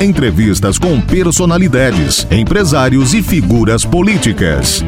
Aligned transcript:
Entrevistas 0.00 0.78
com 0.78 1.00
personalidades, 1.00 2.26
empresários 2.30 3.14
e 3.14 3.22
figuras 3.22 3.84
políticas. 3.84 4.84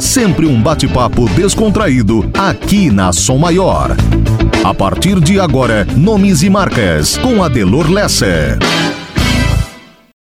Sempre 0.00 0.46
um 0.46 0.60
bate-papo 0.60 1.28
descontraído 1.30 2.28
aqui 2.34 2.90
na 2.90 3.12
Som 3.12 3.38
Maior. 3.38 3.96
A 4.64 4.74
partir 4.74 5.20
de 5.20 5.38
agora, 5.38 5.84
nomes 5.96 6.42
e 6.42 6.50
marcas 6.50 7.16
com 7.18 7.42
Adelor 7.42 7.90
Lessa. 7.90 8.58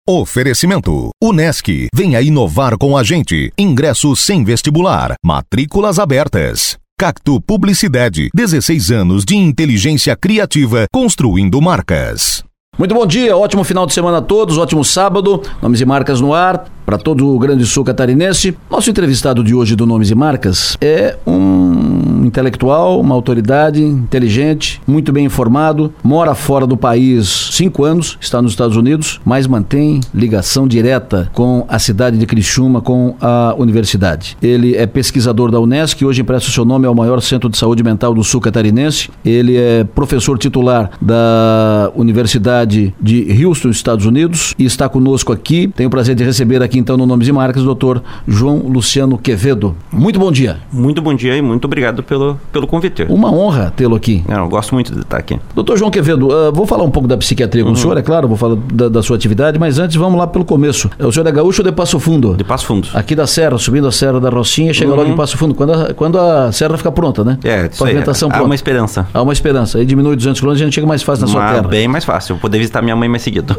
Oferecimento: 0.07 1.11
Unesc. 1.21 1.87
Venha 1.93 2.21
inovar 2.21 2.77
com 2.77 2.97
a 2.97 3.03
gente. 3.03 3.51
Ingresso 3.57 4.15
sem 4.15 4.43
vestibular. 4.43 5.13
Matrículas 5.23 5.99
abertas. 5.99 6.77
Cacto 6.97 7.39
Publicidade. 7.39 8.29
16 8.33 8.91
anos 8.91 9.23
de 9.23 9.35
inteligência 9.35 10.15
criativa 10.15 10.85
construindo 10.91 11.61
marcas. 11.61 12.43
Muito 12.79 12.95
bom 12.95 13.05
dia, 13.05 13.35
ótimo 13.35 13.65
final 13.65 13.85
de 13.85 13.93
semana 13.93 14.19
a 14.19 14.21
todos, 14.21 14.57
ótimo 14.57 14.85
sábado. 14.85 15.41
Nomes 15.61 15.81
e 15.81 15.85
marcas 15.85 16.21
no 16.21 16.33
ar 16.33 16.63
para 16.85 16.97
todo 16.97 17.35
o 17.35 17.37
Grande 17.37 17.65
Sul 17.65 17.83
catarinense. 17.83 18.57
Nosso 18.71 18.89
entrevistado 18.89 19.43
de 19.43 19.53
hoje 19.53 19.75
do 19.75 19.85
Nomes 19.85 20.09
e 20.09 20.15
Marcas 20.15 20.77
é 20.79 21.17
um 21.27 22.25
intelectual, 22.25 22.99
uma 22.99 23.15
autoridade 23.15 23.83
inteligente, 23.83 24.81
muito 24.87 25.11
bem 25.11 25.25
informado, 25.25 25.91
mora 26.03 26.35
fora 26.35 26.65
do 26.67 26.77
país 26.77 27.49
cinco 27.51 27.83
anos, 27.83 28.17
está 28.21 28.41
nos 28.41 28.51
Estados 28.51 28.77
Unidos, 28.77 29.19
mas 29.25 29.47
mantém 29.47 29.99
ligação 30.13 30.67
direta 30.67 31.29
com 31.33 31.65
a 31.67 31.79
cidade 31.79 32.17
de 32.17 32.25
Criciúma, 32.25 32.81
com 32.81 33.15
a 33.19 33.55
universidade. 33.57 34.37
Ele 34.41 34.75
é 34.75 34.85
pesquisador 34.85 35.51
da 35.51 35.59
Unesco 35.59 36.03
e 36.03 36.05
hoje 36.05 36.21
empresta 36.21 36.49
o 36.49 36.51
seu 36.51 36.63
nome 36.63 36.85
ao 36.85 36.93
maior 36.93 37.19
centro 37.21 37.49
de 37.49 37.57
saúde 37.57 37.83
mental 37.83 38.13
do 38.13 38.23
Sul 38.23 38.39
catarinense. 38.39 39.09
Ele 39.25 39.57
é 39.57 39.83
professor 39.83 40.37
titular 40.37 40.91
da 41.01 41.91
Universidade 41.95 42.68
de 42.77 43.43
Houston, 43.43 43.69
Estados 43.69 44.05
Unidos, 44.05 44.53
e 44.57 44.65
está 44.65 44.87
conosco 44.87 45.33
aqui. 45.33 45.67
Tenho 45.75 45.87
o 45.87 45.89
prazer 45.89 46.15
de 46.15 46.23
receber 46.23 46.61
aqui 46.61 46.79
então 46.79 46.97
no 46.97 47.05
Nomes 47.05 47.27
e 47.27 47.31
Marcas, 47.31 47.63
doutor 47.63 48.01
João 48.27 48.59
Luciano 48.59 49.17
Quevedo. 49.17 49.75
Muito 49.91 50.19
bom 50.19 50.31
dia. 50.31 50.57
Muito 50.71 51.01
bom 51.01 51.13
dia 51.13 51.35
e 51.35 51.41
muito 51.41 51.65
obrigado 51.65 52.03
pelo, 52.03 52.39
pelo 52.51 52.67
convite. 52.67 53.03
Uma 53.09 53.31
honra 53.31 53.73
tê-lo 53.75 53.95
aqui. 53.95 54.23
Não, 54.27 54.43
eu 54.43 54.49
gosto 54.49 54.73
muito 54.73 54.93
de 54.93 55.01
estar 55.01 55.17
aqui. 55.17 55.39
Doutor 55.55 55.77
João 55.77 55.91
Quevedo, 55.91 56.27
uh, 56.27 56.51
vou 56.53 56.65
falar 56.65 56.83
um 56.83 56.91
pouco 56.91 57.07
da 57.07 57.17
psiquiatria 57.17 57.63
com 57.63 57.69
uhum. 57.69 57.75
o 57.75 57.77
senhor, 57.77 57.97
é 57.97 58.01
claro, 58.01 58.27
vou 58.27 58.37
falar 58.37 58.55
da, 58.55 58.89
da, 58.89 59.03
sua 59.03 59.15
atividade, 59.15 59.57
mas 59.57 59.79
antes 59.79 59.95
vamos 59.95 60.19
lá 60.19 60.27
pelo 60.27 60.45
começo. 60.45 60.89
O 60.99 61.11
senhor 61.11 61.27
é 61.27 61.31
gaúcho 61.31 61.61
ou 61.61 61.65
de 61.65 61.71
Passo 61.71 61.99
Fundo? 61.99 62.35
De 62.35 62.43
Passo 62.43 62.65
Fundo. 62.65 62.87
Aqui 62.93 63.15
da 63.15 63.25
Serra, 63.27 63.57
subindo 63.57 63.87
a 63.87 63.91
Serra 63.91 64.19
da 64.19 64.29
Rocinha, 64.29 64.73
chega 64.73 64.91
uhum. 64.91 64.97
logo 64.97 65.09
em 65.09 65.15
Passo 65.15 65.37
Fundo, 65.37 65.55
quando 65.55 65.73
a, 65.73 65.93
quando 65.93 66.19
a 66.19 66.51
serra 66.51 66.77
fica 66.77 66.91
pronta, 66.91 67.23
né? 67.23 67.37
É, 67.43 67.67
isso 67.67 67.79
Pavimentação 67.79 68.27
aí, 68.27 68.31
pronta. 68.31 68.43
Há 68.43 68.45
uma 68.45 68.55
esperança. 68.55 69.07
Há 69.13 69.21
uma 69.21 69.33
esperança. 69.33 69.77
Aí 69.77 69.85
diminui 69.85 70.15
200 70.15 70.39
quilômetros 70.39 70.61
e 70.61 70.63
a 70.63 70.65
gente 70.67 70.75
chega 70.75 70.87
mais 70.87 71.01
fácil 71.01 71.25
na 71.25 71.31
sua 71.31 71.47
terra. 71.47 71.67
Bem 71.67 71.87
mais 71.87 72.05
fácil. 72.05 72.37
Poder 72.37 72.58
visitar 72.59 72.81
minha 72.81 72.95
mãe 72.95 73.09
mais 73.09 73.23
seguido. 73.23 73.55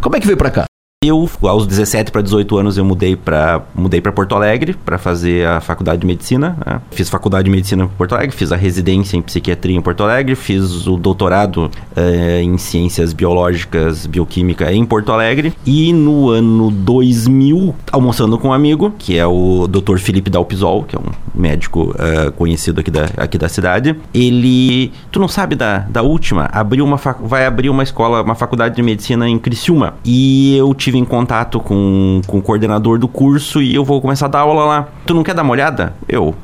Como 0.00 0.16
é 0.16 0.20
que 0.20 0.26
veio 0.26 0.36
para 0.36 0.50
cá? 0.50 0.64
Eu, 1.04 1.28
aos 1.42 1.66
17 1.66 2.10
para 2.10 2.22
18 2.22 2.56
anos, 2.56 2.78
eu 2.78 2.84
mudei 2.84 3.14
para 3.14 3.60
mudei 3.74 4.00
Porto 4.00 4.34
Alegre 4.34 4.72
para 4.72 4.96
fazer 4.96 5.46
a 5.46 5.60
faculdade 5.60 6.00
de 6.00 6.06
medicina. 6.06 6.56
Né? 6.64 6.80
Fiz 6.92 7.10
faculdade 7.10 7.44
de 7.44 7.50
medicina 7.50 7.84
em 7.84 7.88
Porto 7.88 8.14
Alegre, 8.14 8.34
fiz 8.34 8.50
a 8.52 8.56
residência 8.56 9.14
em 9.18 9.20
psiquiatria 9.20 9.76
em 9.76 9.82
Porto 9.82 10.02
Alegre, 10.02 10.34
fiz 10.34 10.86
o 10.86 10.96
doutorado 10.96 11.70
eh, 11.94 12.40
em 12.42 12.56
ciências 12.56 13.12
biológicas, 13.12 14.06
bioquímica 14.06 14.72
em 14.72 14.82
Porto 14.86 15.12
Alegre. 15.12 15.52
E 15.66 15.92
no 15.92 16.30
ano 16.30 16.70
2000, 16.70 17.74
almoçando 17.92 18.38
com 18.38 18.48
um 18.48 18.52
amigo, 18.54 18.94
que 18.98 19.18
é 19.18 19.26
o 19.26 19.66
Dr. 19.68 19.98
Felipe 19.98 20.30
Dalpisol, 20.30 20.84
que 20.84 20.96
é 20.96 20.98
um 20.98 21.12
médico 21.34 21.94
eh, 21.98 22.30
conhecido 22.30 22.80
aqui 22.80 22.90
da, 22.90 23.10
aqui 23.18 23.36
da 23.36 23.50
cidade, 23.50 23.94
ele, 24.14 24.90
tu 25.12 25.20
não 25.20 25.28
sabe 25.28 25.54
da, 25.54 25.80
da 25.80 26.00
última, 26.00 26.48
abriu 26.50 26.82
uma 26.82 26.96
vai 27.20 27.44
abrir 27.44 27.68
uma 27.68 27.82
escola, 27.82 28.22
uma 28.22 28.34
faculdade 28.34 28.76
de 28.76 28.82
medicina 28.82 29.28
em 29.28 29.38
Criciúma. 29.38 29.94
E 30.02 30.56
eu 30.56 30.72
tive 30.74 30.93
em 30.96 31.04
contato 31.04 31.60
com, 31.60 32.20
com 32.26 32.38
o 32.38 32.42
coordenador 32.42 32.98
do 32.98 33.08
curso 33.08 33.60
e 33.60 33.74
eu 33.74 33.84
vou 33.84 34.00
começar 34.00 34.26
a 34.26 34.28
dar 34.28 34.40
aula 34.40 34.64
lá. 34.64 34.88
Tu 35.06 35.14
não 35.14 35.22
quer 35.22 35.34
dar 35.34 35.42
uma 35.42 35.52
olhada? 35.52 35.94
Eu, 36.08 36.34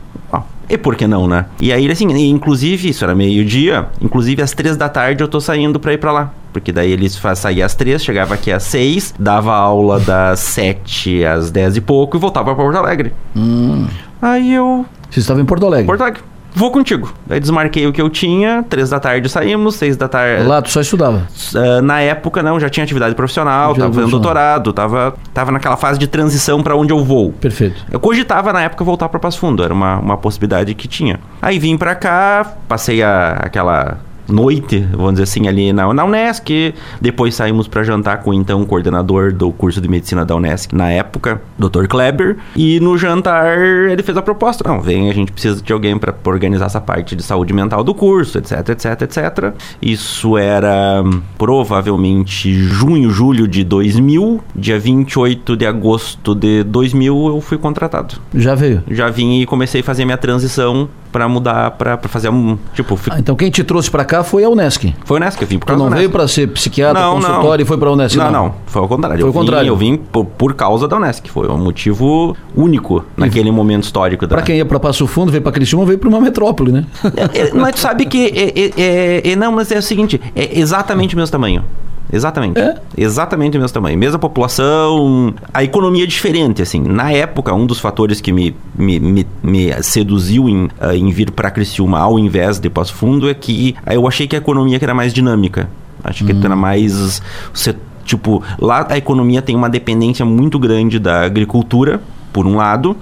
e 0.71 0.79
por 0.79 0.95
que 0.95 1.05
não, 1.05 1.27
né? 1.27 1.47
E 1.61 1.73
aí, 1.73 1.91
assim, 1.91 2.07
inclusive, 2.31 2.91
isso 2.91 3.03
era 3.03 3.13
meio-dia, 3.13 3.89
inclusive 4.01 4.41
às 4.41 4.53
três 4.53 4.77
da 4.77 4.89
tarde 4.89 5.21
eu 5.21 5.27
tô 5.27 5.41
saindo 5.41 5.81
pra 5.81 5.93
ir 5.93 5.99
pra 5.99 6.13
lá. 6.13 6.31
Porque 6.53 6.71
daí 6.71 6.93
eles 6.93 7.21
saíam 7.35 7.67
às 7.67 7.75
três, 7.75 8.05
chegava 8.05 8.35
aqui 8.35 8.53
às 8.53 8.63
seis, 8.63 9.13
dava 9.19 9.53
aula 9.53 9.99
das 9.99 10.39
sete 10.39 11.25
às 11.25 11.51
dez 11.51 11.77
e 11.77 11.81
pouco 11.81 12.17
e 12.17 12.21
voltava 12.21 12.55
pra 12.55 12.65
Porto 12.65 12.77
Alegre. 12.77 13.13
Hum. 13.35 13.89
Aí 14.23 14.55
eu. 14.55 14.87
Você 15.11 15.19
estava 15.19 15.41
em 15.41 15.45
Porto 15.45 15.67
Alegre? 15.67 15.87
Porto 15.87 16.03
Alegre 16.03 16.23
vou 16.55 16.71
contigo. 16.71 17.13
Aí 17.29 17.41
desmarquei 17.41 17.87
o 17.87 17.93
que 17.93 18.01
eu 18.01 18.09
tinha, 18.09 18.65
três 18.69 18.91
da 18.91 19.01
tarde 19.01 19.29
saímos, 19.29 19.75
seis 19.77 19.97
da 19.97 20.09
tarde. 20.09 20.47
Lá 20.47 20.61
tu 20.63 20.71
só 20.71 20.81
estudava? 20.81 21.27
Uh, 21.55 21.83
na 21.83 22.01
época, 22.01 22.43
não, 22.43 22.59
já 22.59 22.69
tinha 22.69 22.85
atividade 22.85 23.15
profissional, 23.15 23.75
já 23.75 23.83
tava 23.83 23.95
fazendo 23.95 24.11
doutorado, 24.11 24.73
tava, 24.73 25.15
tava 25.33 25.53
naquela 25.53 25.77
fase 25.77 25.99
de 25.99 26.07
transição 26.07 26.63
para 26.63 26.77
onde 26.77 26.93
eu 26.93 27.05
vou. 27.05 27.33
Perfeito. 27.33 27.85
Eu 27.91 28.01
cogitava 28.01 28.53
na 28.53 28.63
época 28.63 28.85
voltar 28.85 29.09
para 29.09 29.21
Passo 29.21 29.39
Fundo, 29.39 29.63
era 29.63 29.73
uma, 29.73 29.99
uma 29.99 30.17
possibilidade 30.17 30.75
que 30.75 30.89
tinha. 30.89 31.21
Aí 31.41 31.59
vim 31.59 31.77
para 31.77 31.95
cá, 31.95 32.55
passei 32.69 33.03
a, 33.03 33.33
aquela 33.41 33.99
noite, 34.31 34.87
vamos 34.93 35.13
dizer 35.13 35.25
assim, 35.25 35.49
ali 35.49 35.73
na, 35.73 35.93
na 35.93 36.05
Unesc. 36.05 36.75
Depois 37.01 37.35
saímos 37.35 37.69
para 37.69 37.83
jantar 37.83 38.23
com 38.23 38.33
então 38.33 38.63
o 38.63 38.67
coordenador 38.67 39.33
do 39.33 39.53
curso 39.53 39.81
de 39.81 39.89
medicina 39.89 40.25
da 40.25 40.35
Unesc 40.37 40.75
na 40.75 40.91
época, 40.91 41.41
Dr. 41.59 41.87
Kleber. 41.89 42.37
E 42.57 42.81
no 42.81 42.97
jantar 42.97 43.59
ele 43.59 44.03
fez 44.03 44.17
a 44.17 44.23
proposta: 44.23 44.67
não, 44.67 44.81
vem, 44.81 45.11
a 45.11 45.15
gente 45.15 45.33
precisa 45.33 45.61
de 45.61 45.73
alguém 45.73 45.99
para 45.99 46.15
organizar 46.25 46.67
essa 46.67 46.81
parte 46.81 47.15
de 47.17 47.23
saúde 47.23 47.53
mental 47.53 47.83
do 47.83 47.95
curso, 47.95 48.39
etc, 48.39 48.69
etc, 48.71 49.03
etc. 49.03 49.55
Isso 49.81 50.37
era 50.37 51.03
provavelmente 51.37 52.53
junho, 52.53 53.11
julho 53.11 53.47
de 53.47 53.65
2000. 53.65 54.41
Dia 54.55 54.79
28 54.79 55.57
de 55.57 55.67
agosto 55.67 56.35
de 56.35 56.63
2000 56.65 57.29
eu 57.29 57.41
fui 57.41 57.59
contratado. 57.59 58.17
Já 58.35 58.55
veio? 58.55 58.83
Já 58.91 59.09
vim 59.11 59.41
e 59.41 59.47
comecei 59.47 59.81
a 59.81 59.85
fazer 59.85 60.05
minha 60.05 60.19
transição 60.19 60.89
para 61.13 61.29
mudar, 61.29 61.73
para 61.73 61.99
fazer 62.09 62.29
um. 62.29 62.59
Tipo. 62.75 62.99
Ah, 63.11 63.19
então 63.19 63.35
quem 63.35 63.51
te 63.51 63.65
trouxe 63.65 63.91
para 63.91 64.05
cá 64.05 64.23
foi 64.23 64.45
a 64.45 64.49
Unesc? 64.49 64.95
Foi 65.05 65.19
a 65.19 65.21
Unesc, 65.21 65.41
eu 65.41 65.49
vim 65.49 65.59
por 65.59 65.67
causa 65.67 65.83
Tu 65.83 65.91
não 65.91 65.97
veio 65.97 66.11
para 66.11 66.27
ser 66.29 66.49
psiquiatra, 66.49 67.03
não, 67.03 67.15
consultório 67.15 67.59
não. 67.59 67.63
e 67.63 67.65
foi 67.65 67.79
para 67.79 67.89
a 67.89 67.93
Unesc? 67.93 68.17
Não, 68.17 68.25
não, 68.25 68.45
não, 68.45 68.55
foi 68.67 68.83
ao 68.83 68.89
contrário. 68.89 69.21
Foi 69.21 69.31
o 69.31 69.33
contrário. 69.33 69.69
eu 69.69 69.77
vim 69.77 69.97
por, 69.97 70.25
por, 70.25 70.55
causa 70.55 70.87
da 70.87 70.97
Unesc, 70.97 71.29
foi 71.31 71.49
um 71.49 71.59
motivo 71.59 72.37
único 72.55 73.05
naquele 73.17 73.49
e, 73.49 73.53
momento 73.53 73.85
histórico. 73.85 74.27
Da... 74.27 74.37
Para 74.37 74.45
quem 74.45 74.57
ia 74.57 74.65
para 74.65 74.79
Passo 74.79 75.07
Fundo, 75.07 75.31
veio 75.31 75.43
para 75.43 75.53
Criciúma, 75.53 75.85
veio 75.85 75.99
para 75.99 76.09
uma 76.09 76.21
metrópole, 76.21 76.73
né? 76.73 76.87
É, 77.17 77.41
é, 77.41 77.55
mas 77.55 77.75
tu 77.75 77.81
sabe 77.81 78.07
que. 78.07 78.27
É, 78.27 78.81
é, 78.81 79.33
é, 79.33 79.37
não, 79.37 79.53
mas 79.53 79.71
é 79.71 79.79
o 79.79 79.83
seguinte: 79.83 80.21
é 80.35 80.59
exatamente 80.59 81.15
o 81.15 81.19
mesmo 81.19 81.33
tamanho. 81.33 81.65
Exatamente. 82.13 82.59
É? 82.59 82.75
Exatamente 82.97 83.57
o 83.57 83.61
mesmo 83.61 83.75
tamanho. 83.75 83.99
Mesma 83.99 84.19
população, 84.19 85.35
a 85.53 85.63
economia 85.63 86.05
é 86.05 86.07
diferente, 86.07 86.63
assim. 86.63 86.81
Na 86.81 87.13
época, 87.13 87.55
um 87.55 87.67
dos 87.67 87.79
fatores 87.79 88.21
que 88.21 88.33
me, 88.33 88.55
me, 88.75 88.99
me, 88.99 89.27
me 89.43 89.83
seduziu 89.83 90.49
em, 90.49 90.65
uh, 90.65 90.93
em 90.95 91.11
vir 91.11 91.31
para 91.31 91.51
Criciúma 91.51 91.99
ao 91.99 92.19
invés 92.19 92.59
de 92.59 92.69
Passo 92.69 92.95
Fundo 92.95 93.29
é 93.29 93.35
que 93.35 93.77
eu 93.87 94.07
achei 94.09 94.27
que 94.27 94.35
a 94.35 94.39
economia 94.39 94.79
era 94.81 94.95
mais 94.95 95.13
dinâmica. 95.13 95.69
Acho 96.03 96.25
que 96.25 96.33
hum. 96.33 96.41
era 96.43 96.57
mais... 96.57 97.23
Tipo, 98.05 98.43
lá 98.59 98.85
a 98.91 98.99
economia 98.99 99.41
tem 99.41 99.55
uma 99.55 99.71
dependência 99.71 100.25
muito 100.25 100.59
grande 100.59 100.99
da 100.99 101.25
agricultura, 101.25 102.01
por 102.33 102.45
um 102.45 102.57
lado, 102.57 102.97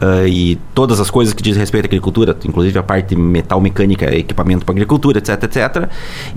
Uh, 0.00 0.26
e 0.26 0.56
todas 0.74 1.00
as 1.00 1.10
coisas 1.10 1.32
que 1.32 1.42
diz 1.42 1.56
respeito 1.56 1.84
à 1.84 1.86
agricultura, 1.86 2.36
inclusive 2.44 2.78
a 2.78 2.82
parte 2.82 3.14
metal 3.14 3.60
mecânica, 3.60 4.14
equipamento 4.14 4.64
para 4.64 4.72
agricultura, 4.72 5.18
etc, 5.18 5.42
etc. 5.44 5.88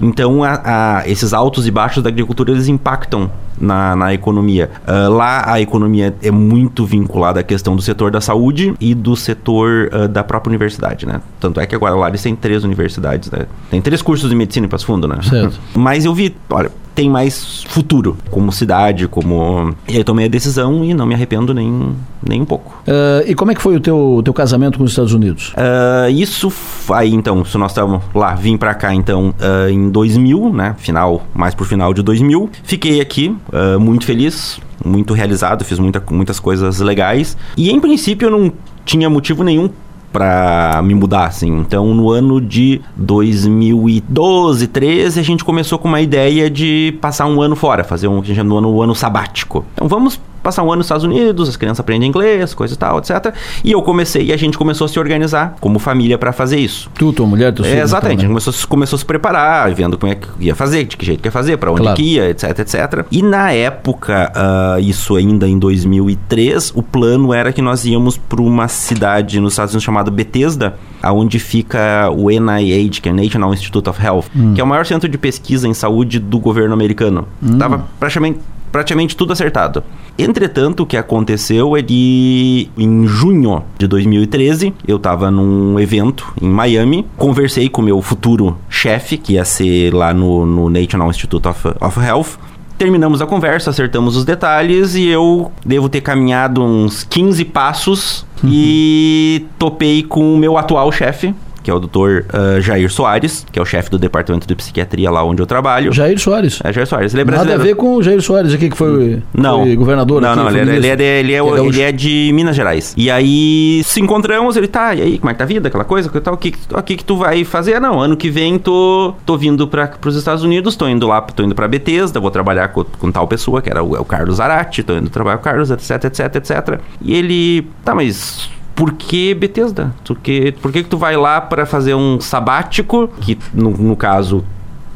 Então, 0.01 0.43
a, 0.43 0.99
a, 0.99 1.09
esses 1.09 1.33
altos 1.33 1.67
e 1.67 1.71
baixos 1.71 2.03
da 2.03 2.09
agricultura, 2.09 2.51
eles 2.51 2.67
impactam 2.67 3.29
na, 3.59 3.95
na 3.95 4.13
economia. 4.13 4.69
Uh, 4.87 5.11
lá, 5.11 5.51
a 5.51 5.59
economia 5.59 6.15
é 6.21 6.31
muito 6.31 6.85
vinculada 6.85 7.39
à 7.39 7.43
questão 7.43 7.75
do 7.75 7.81
setor 7.81 8.11
da 8.11 8.21
saúde 8.21 8.73
e 8.79 8.93
do 8.93 9.15
setor 9.15 9.89
uh, 9.91 10.07
da 10.07 10.23
própria 10.23 10.51
universidade, 10.51 11.05
né? 11.05 11.21
Tanto 11.39 11.59
é 11.59 11.65
que 11.65 11.75
agora 11.75 11.95
lá 11.95 12.09
eles 12.09 12.21
têm 12.21 12.35
três 12.35 12.63
universidades, 12.63 13.31
né? 13.31 13.45
Tem 13.69 13.81
três 13.81 14.01
cursos 14.01 14.29
de 14.29 14.35
medicina 14.35 14.65
em 14.65 14.69
Passo 14.69 14.85
Fundo, 14.85 15.07
né? 15.07 15.17
Certo. 15.23 15.59
Mas 15.75 16.05
eu 16.05 16.13
vi, 16.13 16.35
olha, 16.49 16.71
tem 16.97 17.11
mais 17.11 17.63
futuro 17.67 18.17
como 18.31 18.51
cidade, 18.51 19.07
como... 19.07 19.71
E 19.87 19.91
aí 19.91 19.97
eu 19.99 20.03
tomei 20.03 20.25
a 20.25 20.27
decisão 20.27 20.83
e 20.83 20.95
não 20.95 21.05
me 21.05 21.13
arrependo 21.13 21.53
nem, 21.53 21.95
nem 22.27 22.41
um 22.41 22.45
pouco. 22.45 22.81
Uh, 22.87 23.23
e 23.27 23.35
como 23.35 23.51
é 23.51 23.55
que 23.55 23.61
foi 23.61 23.75
o 23.75 23.79
teu, 23.79 24.19
teu 24.25 24.33
casamento 24.33 24.79
com 24.79 24.83
os 24.83 24.89
Estados 24.89 25.13
Unidos? 25.13 25.53
Uh, 25.53 26.09
isso, 26.09 26.51
aí 26.91 27.13
então, 27.13 27.45
se 27.45 27.55
nós 27.55 27.69
estávamos 27.69 28.01
lá, 28.15 28.33
vim 28.33 28.57
para 28.57 28.73
cá 28.73 28.95
então 28.95 29.31
uh, 29.39 29.69
em 29.69 29.91
2000, 29.91 30.51
né? 30.51 30.75
Final, 30.79 31.23
mais 31.35 31.53
por 31.53 31.67
final 31.67 31.93
de 31.93 32.01
2000. 32.01 32.49
Fiquei 32.63 32.99
aqui, 32.99 33.35
muito 33.79 34.03
feliz, 34.03 34.59
muito 34.83 35.13
realizado, 35.13 35.63
fiz 35.63 35.77
muita, 35.77 36.03
muitas 36.09 36.39
coisas 36.39 36.79
legais. 36.79 37.37
E 37.55 37.69
em 37.69 37.79
princípio 37.79 38.25
eu 38.25 38.31
não 38.31 38.51
tinha 38.83 39.07
motivo 39.07 39.43
nenhum 39.43 39.69
para 40.11 40.81
me 40.83 40.93
mudar, 40.95 41.25
assim. 41.25 41.51
Então, 41.59 41.93
no 41.93 42.09
ano 42.09 42.39
de 42.41 42.81
2012, 42.95 44.67
13, 44.67 45.19
a 45.19 45.23
gente 45.23 45.43
começou 45.43 45.77
com 45.77 45.87
uma 45.87 46.01
ideia 46.01 46.49
de 46.49 46.97
passar 47.01 47.25
um 47.27 47.41
ano 47.41 47.55
fora, 47.55 47.83
fazer 47.83 48.07
um 48.07 48.21
que 48.21 48.31
a 48.31 48.35
gente 48.35 48.37
chama 48.37 48.57
ano, 48.57 48.75
um 48.75 48.81
ano 48.81 48.95
sabático. 48.95 49.65
Então, 49.73 49.87
vamos 49.87 50.19
passar 50.47 50.63
um 50.63 50.67
ano 50.71 50.77
nos 50.77 50.85
Estados 50.85 51.03
Unidos, 51.03 51.49
as 51.49 51.57
crianças 51.57 51.81
aprendem 51.81 52.07
inglês, 52.07 52.53
coisa 52.53 52.73
e 52.73 52.77
tal, 52.77 52.99
etc. 52.99 53.33
E 53.65 53.73
eu 53.73 53.81
comecei, 53.81 54.27
e 54.27 54.31
a 54.31 54.37
gente 54.37 54.57
começou 54.57 54.85
a 54.85 54.87
se 54.87 54.97
organizar 54.97 55.57
como 55.59 55.77
família 55.77 56.17
para 56.17 56.31
fazer 56.31 56.57
isso. 56.57 56.89
Tu, 56.95 57.11
tua 57.11 57.27
mulher, 57.27 57.51
filho. 57.53 57.67
É, 57.67 57.81
exatamente, 57.81 58.23
então, 58.23 58.31
a 58.31 58.35
né? 58.35 58.39
gente 58.39 58.45
começou, 58.45 58.69
começou 58.69 58.95
a 58.95 58.99
se 58.99 59.05
preparar, 59.05 59.69
vendo 59.73 59.97
como 59.97 60.09
é 60.09 60.15
que 60.15 60.27
ia 60.39 60.55
fazer, 60.55 60.85
de 60.85 60.95
que 60.95 61.05
jeito 61.05 61.21
que 61.21 61.27
ia 61.27 61.31
fazer, 61.31 61.57
para 61.57 61.69
onde 61.69 61.81
Claro. 61.81 61.97
que 61.97 62.03
ia, 62.03 62.29
etc, 62.29 62.59
etc. 62.59 63.05
E 63.11 63.21
na 63.21 63.51
época, 63.51 64.31
ah, 64.33 64.77
isso 64.79 65.17
ainda 65.17 65.45
em 65.45 65.59
2003, 65.59 66.71
o 66.73 66.81
plano 66.81 67.33
era 67.33 67.51
que 67.51 67.61
nós 67.61 67.83
íamos 67.83 68.17
para 68.17 68.41
uma 68.41 68.69
cidade 68.69 69.41
nos 69.41 69.51
Estados 69.53 69.73
Unidos 69.73 69.83
chamada 69.83 70.09
Bethesda, 70.09 70.75
aonde 71.03 71.39
fica 71.39 72.09
o 72.09 72.31
NIH, 72.31 73.01
que 73.01 73.09
é 73.09 73.11
National 73.13 73.53
Institute 73.53 73.89
of 73.89 74.01
Health, 74.01 74.25
que 74.55 74.61
é 74.61 74.63
o 74.63 74.67
maior 74.67 74.85
centro 74.85 75.09
de 75.09 75.17
pesquisa 75.17 75.67
em 75.67 75.73
saúde 75.73 76.19
do 76.19 76.39
governo 76.39 76.73
americano. 76.73 77.27
Tava 77.59 77.85
praticamente 77.99 78.39
praticamente 78.71 79.15
tudo 79.15 79.33
acertado. 79.33 79.83
Entretanto, 80.17 80.83
o 80.83 80.85
que 80.85 80.97
aconteceu 80.97 81.77
é 81.77 81.83
que 81.83 82.71
em 82.75 83.05
junho 83.05 83.63
de 83.77 83.87
2013, 83.87 84.73
eu 84.87 84.97
estava 84.97 85.29
num 85.29 85.79
evento 85.79 86.33
em 86.41 86.49
Miami, 86.49 87.05
conversei 87.15 87.69
com 87.69 87.81
o 87.81 87.85
meu 87.85 88.01
futuro 88.01 88.57
chefe, 88.67 89.17
que 89.17 89.33
ia 89.33 89.45
ser 89.45 89.93
lá 89.93 90.13
no, 90.13 90.45
no 90.45 90.69
National 90.69 91.09
Institute 91.09 91.47
of, 91.47 91.67
of 91.79 91.99
Health. 91.99 92.39
Terminamos 92.77 93.21
a 93.21 93.25
conversa, 93.25 93.69
acertamos 93.69 94.15
os 94.15 94.25
detalhes 94.25 94.95
e 94.95 95.07
eu 95.07 95.51
devo 95.65 95.89
ter 95.89 96.01
caminhado 96.01 96.63
uns 96.63 97.03
15 97.03 97.45
passos 97.45 98.25
e 98.43 99.45
topei 99.57 100.03
com 100.03 100.35
o 100.35 100.37
meu 100.37 100.57
atual 100.57 100.91
chefe, 100.91 101.33
que 101.67 101.71
é 101.71 101.73
o 101.73 101.81
Dr. 101.81 102.23
ah, 102.31 102.61
Jair 102.61 102.89
Soares, 102.89 103.45
que 103.51 103.59
é 103.59 103.61
o 103.61 103.65
chefe 103.65 103.89
do 103.91 103.99
departamento 103.99 104.47
de 104.47 104.55
psiquiatria 104.55 105.11
lá 105.11 105.21
onde 105.21 105.41
eu 105.41 105.45
trabalho. 105.45 105.91
Jair 105.91 106.17
Soares. 106.17 106.61
É, 106.63 106.71
Jair 106.71 106.87
Soares. 106.87 107.13
Ele 107.13 107.23
é 107.23 107.25
Nada 107.25 107.35
a 107.35 107.43
brasileiro. 107.43 107.63
ver 107.65 107.75
com 107.75 107.95
o 107.97 108.01
Jair 108.01 108.21
Soares 108.21 108.53
aqui, 108.53 108.69
que 108.69 108.77
foi, 108.77 109.21
Não. 109.33 109.63
foi 109.63 109.75
governador 109.75 110.21
Não, 110.21 110.29
aqui. 110.31 110.39
não, 110.39 110.49
ele, 110.49 110.59
é- 110.59 110.75
ele, 110.77 110.87
é, 110.87 110.95
de, 110.95 111.03
ele, 111.03 111.33
é, 111.33 111.41
o- 111.43 111.51
gaúcho. 111.51 111.69
ele 111.77 111.81
é 111.81 111.91
de 111.91 112.31
Minas 112.33 112.55
Gerais. 112.55 112.93
E 112.95 113.11
aí 113.11 113.81
se 113.83 113.99
encontramos, 113.99 114.55
ele 114.55 114.67
tá, 114.69 114.95
e 114.95 115.01
aí, 115.01 115.17
como 115.19 115.29
é 115.29 115.33
que 115.33 115.39
tá 115.39 115.43
a 115.43 115.47
vida, 115.47 115.67
aquela 115.67 115.83
coisa, 115.83 116.07
que 116.09 116.21
tal, 116.21 116.35
o 116.35 116.37
que, 116.37 116.51
que- 116.51 116.73
o 116.73 116.81
que 116.81 116.95
que 116.95 117.03
tu 117.03 117.17
vai 117.17 117.43
fazer? 117.43 117.73
Ah, 117.75 117.79
Não, 117.81 117.99
ano 117.99 118.15
que 118.15 118.29
vem 118.29 118.57
tô, 118.57 119.13
tô 119.25 119.37
vindo 119.37 119.67
para 119.67 119.91
os 120.05 120.15
Estados 120.15 120.43
Unidos, 120.43 120.77
tô 120.77 120.87
indo 120.87 121.05
lá, 121.05 121.19
tô 121.19 121.43
indo 121.43 121.53
pra 121.53 121.67
Bethesda, 121.67 122.17
vou 122.17 122.31
trabalhar 122.31 122.69
com, 122.69 122.85
com 122.85 123.11
tal 123.11 123.27
pessoa, 123.27 123.61
que 123.61 123.69
era 123.69 123.83
o, 123.83 123.93
é 123.93 123.99
o 123.99 124.05
Carlos 124.05 124.37
Zarate, 124.37 124.83
tô 124.83 124.93
indo 124.93 125.09
trabalhar 125.09 125.35
com 125.35 125.41
o 125.41 125.43
Carlos, 125.43 125.69
etc, 125.69 126.05
etc, 126.05 126.35
etc. 126.37 126.79
E 127.01 127.13
ele, 127.13 127.67
tá, 127.83 127.93
mas 127.93 128.49
por 128.77 128.93
que 128.93 129.33
Bethesda? 129.33 129.91
Porque, 130.05 130.53
por 130.61 130.71
que 130.71 130.83
que 130.83 130.89
tu 130.89 130.99
vai 130.99 131.17
lá 131.17 131.41
para 131.41 131.65
fazer 131.65 131.95
um 131.95 132.21
sabático, 132.21 133.09
que 133.19 133.35
no, 133.51 133.71
no 133.71 133.95
caso 133.95 134.45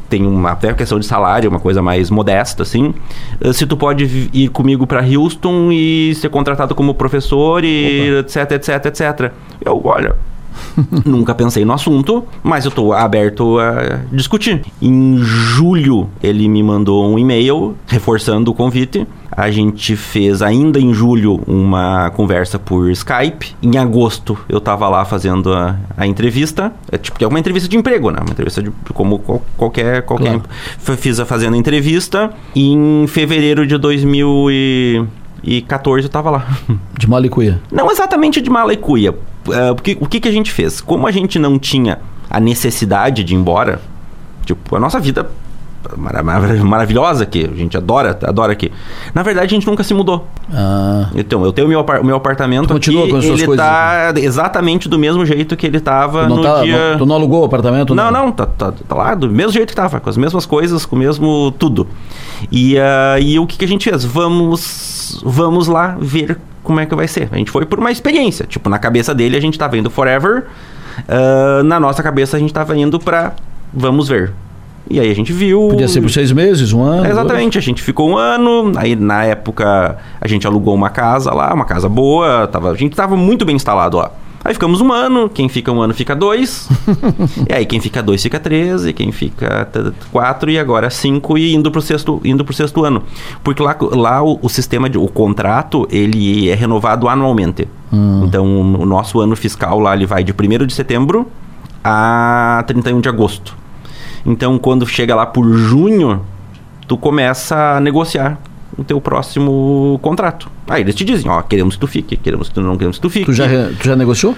tem 0.08 0.24
uma 0.24 0.52
até 0.52 0.72
questão 0.74 1.00
de 1.00 1.06
salário, 1.06 1.50
uma 1.50 1.60
coisa 1.60 1.82
mais 1.82 2.12
modesta, 2.12 2.62
assim. 2.62 2.94
Eh, 3.42 3.52
Se 3.52 3.66
tu 3.66 3.76
pode 3.76 4.30
ir 4.32 4.50
comigo 4.50 4.86
para 4.86 5.02
Houston 5.04 5.72
e 5.72 6.14
ser 6.14 6.30
contratado 6.30 6.76
como 6.76 6.94
professor 6.94 7.64
e 7.64 8.20
etc, 8.20 8.52
etc, 8.52 8.86
etc. 8.86 9.32
Eu, 9.66 9.82
olha, 9.84 10.16
Nunca 11.06 11.34
pensei 11.36 11.64
no 11.66 11.74
assunto, 11.74 12.24
mas 12.44 12.66
eu 12.66 12.72
tô 12.72 12.94
aberto 12.94 13.60
a 13.60 14.00
discutir. 14.12 14.62
Em 14.82 15.18
julho, 15.20 16.10
ele 16.22 16.48
me 16.48 16.62
mandou 16.64 17.12
um 17.12 17.18
e-mail 17.20 17.76
reforçando 17.88 18.52
o 18.52 18.54
convite. 18.54 19.08
A 19.32 19.50
gente 19.50 19.96
fez 19.96 20.42
ainda 20.42 20.78
em 20.78 20.94
julho 20.94 21.40
uma 21.48 22.10
conversa 22.12 22.60
por 22.60 22.92
Skype. 22.92 23.56
Em 23.64 23.78
agosto, 23.78 24.38
eu 24.50 24.60
tava 24.60 24.90
lá 24.90 25.06
fazendo 25.06 25.54
a, 25.54 25.78
a 25.96 26.06
entrevista. 26.06 26.74
É 26.92 26.98
tipo 26.98 27.24
é 27.24 27.28
uma 27.28 27.40
entrevista 27.40 27.70
de 27.70 27.78
emprego, 27.78 28.12
né? 28.12 28.18
Uma 28.22 28.32
entrevista 28.32 28.62
de 28.62 28.70
como 28.94 29.20
qual- 29.20 29.42
qualquer 29.56 30.02
qualquer 30.02 30.42
Claro. 30.42 30.98
Fiz 30.98 31.18
a 31.20 31.26
fazendo 31.26 31.54
a 31.54 31.58
entrevista. 31.58 32.32
E 32.54 32.74
em 32.74 33.08
fevereiro 33.08 33.66
de 33.66 33.78
2014 33.78 36.06
eu 36.06 36.10
tava 36.12 36.30
lá. 36.30 36.46
De 36.98 37.10
Malicuia. 37.10 37.62
Não 37.72 37.90
exatamente 37.90 38.42
de 38.42 38.50
mala 38.50 38.74
e 38.74 38.78
cuia. 38.78 39.16
Porque, 39.44 39.98
o 40.00 40.08
que, 40.08 40.20
que 40.20 40.28
a 40.28 40.32
gente 40.32 40.52
fez? 40.52 40.82
Como 40.82 41.08
a 41.08 41.12
gente 41.12 41.40
não 41.40 41.58
tinha 41.58 42.00
a 42.30 42.40
necessidade 42.40 43.24
de 43.24 43.34
ir 43.34 43.38
embora, 43.38 43.82
tipo, 44.46 44.76
a 44.76 44.80
nossa 44.80 45.00
vida 45.00 45.30
mara- 45.98 46.24
mara- 46.24 46.64
maravilhosa 46.64 47.24
aqui, 47.24 47.50
a 47.52 47.56
gente 47.56 47.76
adora, 47.78 48.18
adora 48.24 48.52
aqui. 48.54 48.72
Na 49.14 49.24
verdade, 49.24 49.48
a 49.48 49.50
gente 49.50 49.68
nunca 49.68 49.84
se 49.84 49.94
mudou. 49.94 50.28
Ah, 50.54 51.10
Então, 51.16 51.44
eu 51.46 51.52
tenho 51.52 51.68
o 51.68 51.70
meu, 51.70 51.80
apar- 51.80 52.04
meu 52.04 52.16
apartamento 52.16 52.68
Tu 52.68 52.74
continua 52.74 53.04
aqui, 53.04 53.12
com 53.12 53.18
as 53.18 53.26
suas 53.26 53.40
ele 53.40 53.46
coisas 53.48 53.66
tá 53.66 54.14
exatamente 54.18 54.88
do 54.90 54.98
mesmo 55.00 55.26
jeito 55.26 55.56
que 55.58 55.66
ele 55.68 55.80
tava 55.80 56.24
tu 56.24 56.30
não, 56.30 56.36
no 56.38 56.44
tá, 56.44 56.62
dia... 56.64 56.92
não, 56.92 56.98
tu 56.98 57.06
não 57.06 57.16
alugou 57.16 57.42
o 57.42 57.46
apartamento? 57.46 57.94
Não, 57.96 58.12
não, 58.12 58.32
tá, 58.32 58.46
tá, 58.46 58.72
tá 58.88 58.96
lá 58.96 59.16
do 59.16 59.30
mesmo 59.30 59.52
jeito 59.54 59.70
que 59.70 59.76
tava, 59.76 60.00
com 60.00 60.10
as 60.10 60.18
mesmas 60.18 60.46
coisas, 60.46 60.86
com 60.86 60.96
o 60.96 61.00
mesmo 61.00 61.52
tudo. 61.58 61.88
E, 62.52 62.78
ah, 62.78 63.20
e 63.20 63.38
o 63.40 63.46
que, 63.48 63.58
que 63.58 63.66
a 63.66 63.68
gente 63.68 63.90
fez? 63.90 64.04
Vamos, 64.04 65.22
vamos 65.24 65.68
lá 65.68 65.96
ver 66.00 66.38
como 66.64 66.80
é 66.80 66.86
que 66.86 66.94
vai 66.96 67.08
ser. 67.08 67.28
A 67.32 67.38
gente 67.38 67.50
foi 67.52 67.66
por 67.66 67.80
uma 67.80 67.92
experiência. 67.92 68.46
Tipo, 68.46 68.70
na 68.70 68.78
cabeça 68.80 69.14
dele 69.16 69.36
a 69.36 69.42
gente 69.42 69.58
tava 69.58 69.78
indo 69.78 69.90
forever, 69.90 70.46
ah, 71.08 71.62
na 71.64 71.80
nossa 71.80 72.02
cabeça 72.04 72.38
a 72.38 72.40
gente 72.40 72.54
tava 72.54 72.76
indo 72.78 73.00
pra 73.00 73.34
vamos 73.74 74.08
ver. 74.08 74.34
E 74.92 75.00
aí 75.00 75.10
a 75.10 75.16
gente 75.16 75.32
viu. 75.32 75.70
Podia 75.70 75.88
ser 75.88 76.02
por 76.02 76.10
seis 76.10 76.32
meses, 76.32 76.74
um 76.74 76.84
ano? 76.84 77.06
É, 77.06 77.10
Exatamente, 77.10 77.58
a 77.58 77.62
gente 77.62 77.82
ficou 77.82 78.10
um 78.10 78.18
ano, 78.18 78.72
aí 78.76 78.96
na 78.96 79.24
época 79.24 79.98
a 80.20 80.28
gente 80.28 80.46
alugou 80.46 80.76
uma 80.76 80.90
casa 80.90 81.34
lá, 81.34 81.54
uma 81.54 81.66
casa 81.66 81.88
boa, 81.88 82.48
tava, 82.48 82.72
a 82.72 82.76
gente 82.76 82.96
tava 82.96 83.16
muito 83.16 83.46
bem 83.46 83.56
instalado 83.56 83.98
lá. 83.98 84.12
Aí 84.44 84.54
ficamos 84.56 84.82
um 84.82 84.92
ano, 84.92 85.30
quem 85.30 85.48
fica 85.48 85.72
um 85.72 85.80
ano 85.82 85.94
fica 85.94 86.16
dois, 86.16 86.68
e 87.48 87.54
aí 87.54 87.64
quem 87.64 87.80
fica 87.80 88.02
dois 88.02 88.24
fica 88.24 88.40
três, 88.40 88.86
e 88.88 88.92
quem 88.92 89.12
fica 89.12 89.70
quatro, 90.12 90.50
e 90.50 90.58
agora 90.58 90.90
cinco, 90.90 91.38
e 91.38 91.54
indo 91.54 91.70
pro 91.70 91.80
sexto, 91.80 92.20
indo 92.26 92.44
pro 92.44 92.54
sexto 92.54 92.84
ano. 92.84 93.04
Porque 93.44 93.62
lá, 93.62 93.78
lá 93.80 94.24
o, 94.24 94.40
o 94.42 94.50
sistema, 94.50 94.90
de, 94.90 94.98
o 94.98 95.08
contrato, 95.08 95.88
ele 95.92 96.50
é 96.50 96.56
renovado 96.56 97.08
anualmente. 97.08 97.68
Então 98.26 98.46
o 98.62 98.86
nosso 98.86 99.20
ano 99.20 99.36
fiscal 99.36 99.80
lá, 99.80 99.96
ele 99.96 100.08
vai 100.08 100.24
de 100.24 100.34
1 100.34 100.66
de 100.66 100.74
setembro 100.74 101.28
a 101.84 102.64
31 102.66 103.00
de 103.00 103.10
agosto. 103.10 103.61
Então, 104.26 104.58
quando 104.58 104.86
chega 104.86 105.16
lá 105.16 105.26
por 105.26 105.52
junho, 105.54 106.22
tu 106.88 106.98
começa 106.98 107.78
a 107.78 107.80
negociar 107.80 108.38
o 108.78 108.84
teu 108.84 109.02
próximo 109.02 110.00
contrato. 110.02 110.50
Aí 110.68 110.82
eles 110.82 110.96
te 110.96 111.04
dizem, 111.04 111.30
ó, 111.30 111.42
queremos 111.42 111.76
que 111.76 111.82
tu 111.82 111.88
fique, 111.88 112.16
queremos 112.16 112.50
que 112.50 112.56
tu 112.56 112.62
não 112.62 112.78
queremos 112.78 112.98
que 112.98 113.02
tu 113.02 113.10
fique. 113.10 113.26
Tu 113.26 113.34
já, 113.34 113.46
tu 113.80 113.86
já 113.86 113.96
negociou? 113.96 114.36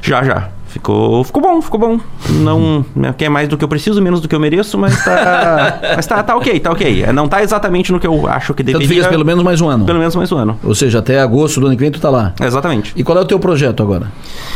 Já, 0.00 0.22
já. 0.22 0.50
Ficou, 0.72 1.22
ficou 1.22 1.42
bom, 1.42 1.60
ficou 1.60 1.78
bom. 1.78 2.00
Não 2.30 2.82
né, 2.96 3.14
quer 3.16 3.28
mais 3.28 3.46
do 3.46 3.58
que 3.58 3.64
eu 3.64 3.68
preciso, 3.68 4.00
menos 4.00 4.22
do 4.22 4.26
que 4.28 4.34
eu 4.34 4.40
mereço, 4.40 4.78
mas 4.78 5.04
tá, 5.04 5.78
mas 5.94 6.06
tá, 6.06 6.22
tá 6.22 6.34
ok, 6.34 6.58
tá 6.60 6.70
ok. 6.72 7.02
É, 7.02 7.12
Não 7.12 7.28
tá 7.28 7.42
exatamente 7.42 7.92
no 7.92 8.00
que 8.00 8.06
eu 8.06 8.26
acho 8.26 8.54
que 8.54 8.62
Então 8.62 8.72
deveria. 8.80 8.88
tu 8.88 8.94
ficas 8.94 9.06
pelo 9.08 9.22
menos 9.22 9.44
mais 9.44 9.60
um 9.60 9.68
ano. 9.68 9.84
pelo 9.84 9.98
menos 9.98 10.16
mais 10.16 10.32
um 10.32 10.38
ano. 10.38 10.58
Ou 10.64 10.74
seja, 10.74 11.00
até 11.00 11.20
agosto 11.20 11.60
do 11.60 11.66
ano 11.66 11.76
que 11.76 11.82
vem 11.82 11.90
tu 11.90 12.00
tá 12.00 12.08
lá. 12.08 12.32
Exatamente. 12.40 12.94
E 12.96 13.04
qual 13.04 13.18
é 13.18 13.20
o 13.20 13.24
teu 13.26 13.38
projeto 13.38 13.82
agora? 13.82 14.10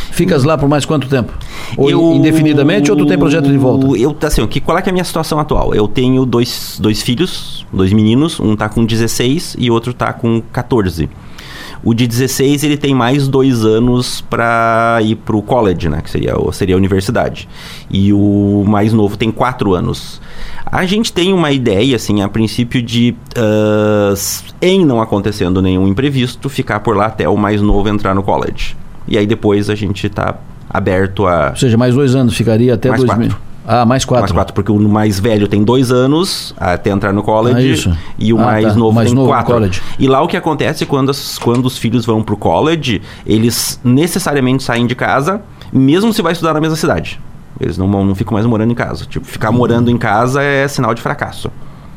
Ficas 0.09 0.43
lá 0.43 0.57
por 0.57 0.67
mais 0.67 0.85
quanto 0.85 1.07
tempo? 1.07 1.31
Ou 1.77 1.87
Eu- 1.91 2.13
indefinidamente 2.15 2.89
ou 2.89 2.97
tu 2.97 3.05
tem 3.05 3.15
projeto 3.17 3.47
de 3.47 3.57
volta? 3.57 3.85
Eu, 3.95 4.17
assim, 4.23 4.47
que, 4.47 4.59
qual 4.59 4.75
é, 4.79 4.81
que 4.81 4.89
é 4.89 4.91
a 4.91 4.93
minha 4.93 5.05
situação 5.05 5.39
atual? 5.39 5.75
Eu 5.75 5.87
tenho 5.87 6.25
dois, 6.25 6.79
dois 6.81 7.03
filhos, 7.03 7.63
dois 7.71 7.93
meninos, 7.93 8.39
um 8.39 8.55
tá 8.55 8.67
com 8.67 8.83
16 8.83 9.55
e 9.59 9.69
outro 9.69 9.93
tá 9.93 10.11
com 10.13 10.41
14. 10.51 11.07
O 11.83 11.93
de 11.93 12.07
16 12.07 12.63
ele 12.63 12.77
tem 12.77 12.93
mais 12.93 13.27
dois 13.27 13.63
anos 13.65 14.21
para 14.21 14.99
ir 15.03 15.15
pro 15.15 15.41
college, 15.41 15.87
né? 15.89 16.01
Que 16.01 16.09
seria, 16.09 16.33
seria 16.51 16.75
a 16.75 16.77
universidade. 16.77 17.47
E 17.89 18.11
o 18.11 18.63
mais 18.67 18.91
novo 18.93 19.15
tem 19.17 19.31
quatro 19.31 19.73
anos. 19.73 20.19
A 20.65 20.85
gente 20.85 21.13
tem 21.13 21.31
uma 21.33 21.51
ideia, 21.51 21.95
assim, 21.95 22.21
a 22.21 22.27
princípio 22.27 22.81
de, 22.81 23.15
s- 24.11 24.43
em 24.61 24.85
não 24.85 25.01
acontecendo 25.01 25.61
nenhum 25.61 25.87
imprevisto, 25.87 26.49
ficar 26.49 26.79
por 26.81 26.95
lá 26.95 27.05
até 27.05 27.27
o 27.29 27.37
mais 27.37 27.61
novo 27.61 27.87
entrar 27.89 28.13
no 28.13 28.23
college. 28.23 28.75
E 29.07 29.17
aí 29.17 29.25
depois 29.25 29.69
a 29.69 29.75
gente 29.75 30.09
tá 30.09 30.35
aberto 30.69 31.25
a 31.25 31.51
Ou 31.51 31.55
seja, 31.55 31.77
mais 31.77 31.95
dois 31.95 32.13
anos, 32.15 32.35
ficaria 32.35 32.73
até 32.73 32.89
Mais 32.89 33.01
2000. 33.03 33.27
quatro. 33.29 33.47
Ah, 33.69 33.85
mais 33.85 34.05
quatro. 34.05 34.21
mais 34.21 34.31
quatro, 34.31 34.53
porque 34.53 34.71
o 34.71 34.79
mais 34.79 35.19
velho 35.19 35.47
tem 35.47 35.61
dois 35.63 35.91
anos 35.91 36.55
até 36.57 36.89
entrar 36.89 37.11
no 37.11 37.21
college. 37.21 37.57
Ah, 37.57 37.61
isso. 37.73 37.97
E 38.17 38.31
o 38.33 38.39
Ah, 38.39 38.45
mais 38.45 38.67
tá. 38.67 38.73
novo 38.75 38.93
mais 38.95 39.07
tem 39.09 39.15
novo 39.15 39.27
no 39.27 39.33
quatro. 39.33 39.53
college. 39.53 39.81
E 39.99 40.07
lá 40.07 40.21
o 40.21 40.27
que 40.27 40.37
acontece 40.37 40.85
quando, 40.85 41.09
as- 41.11 41.37
quando 41.37 41.65
os 41.65 41.77
filhos 41.77 42.05
vão 42.05 42.23
pro 42.23 42.37
college, 42.37 43.01
eles 43.25 43.77
necessariamente 43.83 44.63
saem 44.63 44.87
de 44.87 44.95
casa, 44.95 45.41
mesmo 45.71 46.13
se 46.13 46.21
vai 46.21 46.31
estudar 46.31 46.53
na 46.53 46.61
mesma 46.61 46.77
cidade. 46.77 47.19
Eles 47.59 47.77
não, 47.77 47.87
não 47.87 48.15
ficam 48.15 48.33
mais 48.35 48.45
morando 48.45 48.71
em 48.71 48.75
casa. 48.75 49.05
Tipo, 49.05 49.25
ficar 49.25 49.51
morando 49.51 49.91
em 49.91 49.97
casa 49.97 50.41
é 50.41 50.67
sinal 50.67 50.93
de 50.93 51.01
fracasso. 51.01 51.51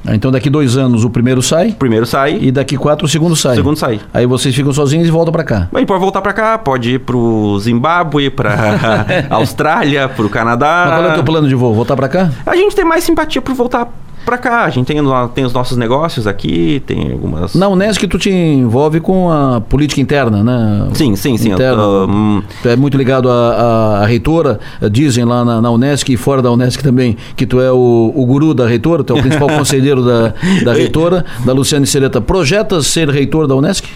Ah, 0.07 0.15
Então 0.15 0.31
daqui 0.31 0.49
dois 0.49 0.77
anos 0.77 1.05
o 1.05 1.11
primeiro 1.11 1.43
sai 1.43 1.69
O 1.71 1.75
primeiro 1.75 2.07
sai, 2.07 2.39
e 2.41 2.51
daqui 2.51 2.77
quatro 2.77 3.05
o 3.07 3.09
segundo 3.09 3.37
sai. 3.37 3.53
o 3.53 3.57
segundo 3.57 3.77
sai. 3.77 4.01
Aí 4.15 4.27
vocês 4.27 4.55
ficam 4.55 4.73
sozinhos 4.73 5.07
e 5.07 5.11
voltam 5.11 5.33
pra 5.33 5.45
cá. 5.45 5.69
Aí 5.75 5.85
pode 5.85 6.01
voltar 6.01 6.21
pra 6.23 6.33
cá, 6.33 6.57
pode 6.59 6.95
ir 6.95 6.99
pro 7.01 7.59
Zimbábue, 7.61 8.31
pra 8.31 9.07
Austrália, 9.31 10.09
pro 10.09 10.29
Canadá. 10.29 10.85
Mas 10.89 10.95
qual 10.99 11.05
é 11.05 11.11
o 11.11 11.15
teu 11.15 11.25
plano 11.25 11.49
de 11.49 11.55
voo? 11.55 11.75
Voltar 11.75 11.97
pra 11.97 12.09
cá? 12.09 12.31
A 12.47 12.57
gente 12.57 12.75
tem 12.75 12.85
mais 12.85 13.05
simpatia 13.05 13.43
por 13.43 13.55
voltar 13.55 13.89
Pra 14.25 14.37
cá, 14.37 14.65
a 14.65 14.71
gente 14.71 14.87
tem, 14.87 14.99
tem 15.35 15.45
os 15.45 15.53
nossos 15.53 15.77
negócios 15.77 16.27
aqui, 16.27 16.83
tem 16.87 17.11
algumas. 17.13 17.55
Na 17.55 17.69
Unesc 17.69 18.07
tu 18.07 18.19
te 18.19 18.31
envolve 18.31 19.01
com 19.01 19.31
a 19.31 19.61
política 19.61 20.01
interna, 20.01 20.45
né? 20.45 20.89
Sim, 20.93 21.17
sim, 21.17 21.37
sim. 21.37 21.53
Interna. 21.53 21.83
Hum... 21.83 22.43
Tu 22.63 22.69
é 22.69 22.77
muito 22.77 22.97
ligado 22.97 23.31
à, 23.31 24.03
à, 24.03 24.07
reitora, 24.07 24.61
dizem 24.91 25.25
lá 25.25 25.45
na, 25.45 25.61
na 25.61 25.71
Unesc 25.71 26.13
e 26.13 26.17
fora 26.17 26.43
da 26.43 26.51
Unesc 26.51 26.83
também 26.83 27.17
que 27.35 27.47
tu 27.47 27.61
é 27.61 27.73
o, 27.73 28.13
o 28.15 28.27
guru 28.27 28.53
da 28.53 28.67
reitora, 28.67 29.03
tu 29.03 29.15
é 29.15 29.19
o 29.19 29.23
principal 29.23 29.49
conselheiro 29.57 30.05
da, 30.05 30.35
da 30.65 30.73
reitora, 30.75 31.25
da 31.45 31.53
Luciane 31.53 31.87
Sereta. 31.87 32.21
Projetas 32.21 32.87
ser 32.87 33.09
reitor 33.09 33.47
da 33.47 33.57
Unesc? 33.57 33.89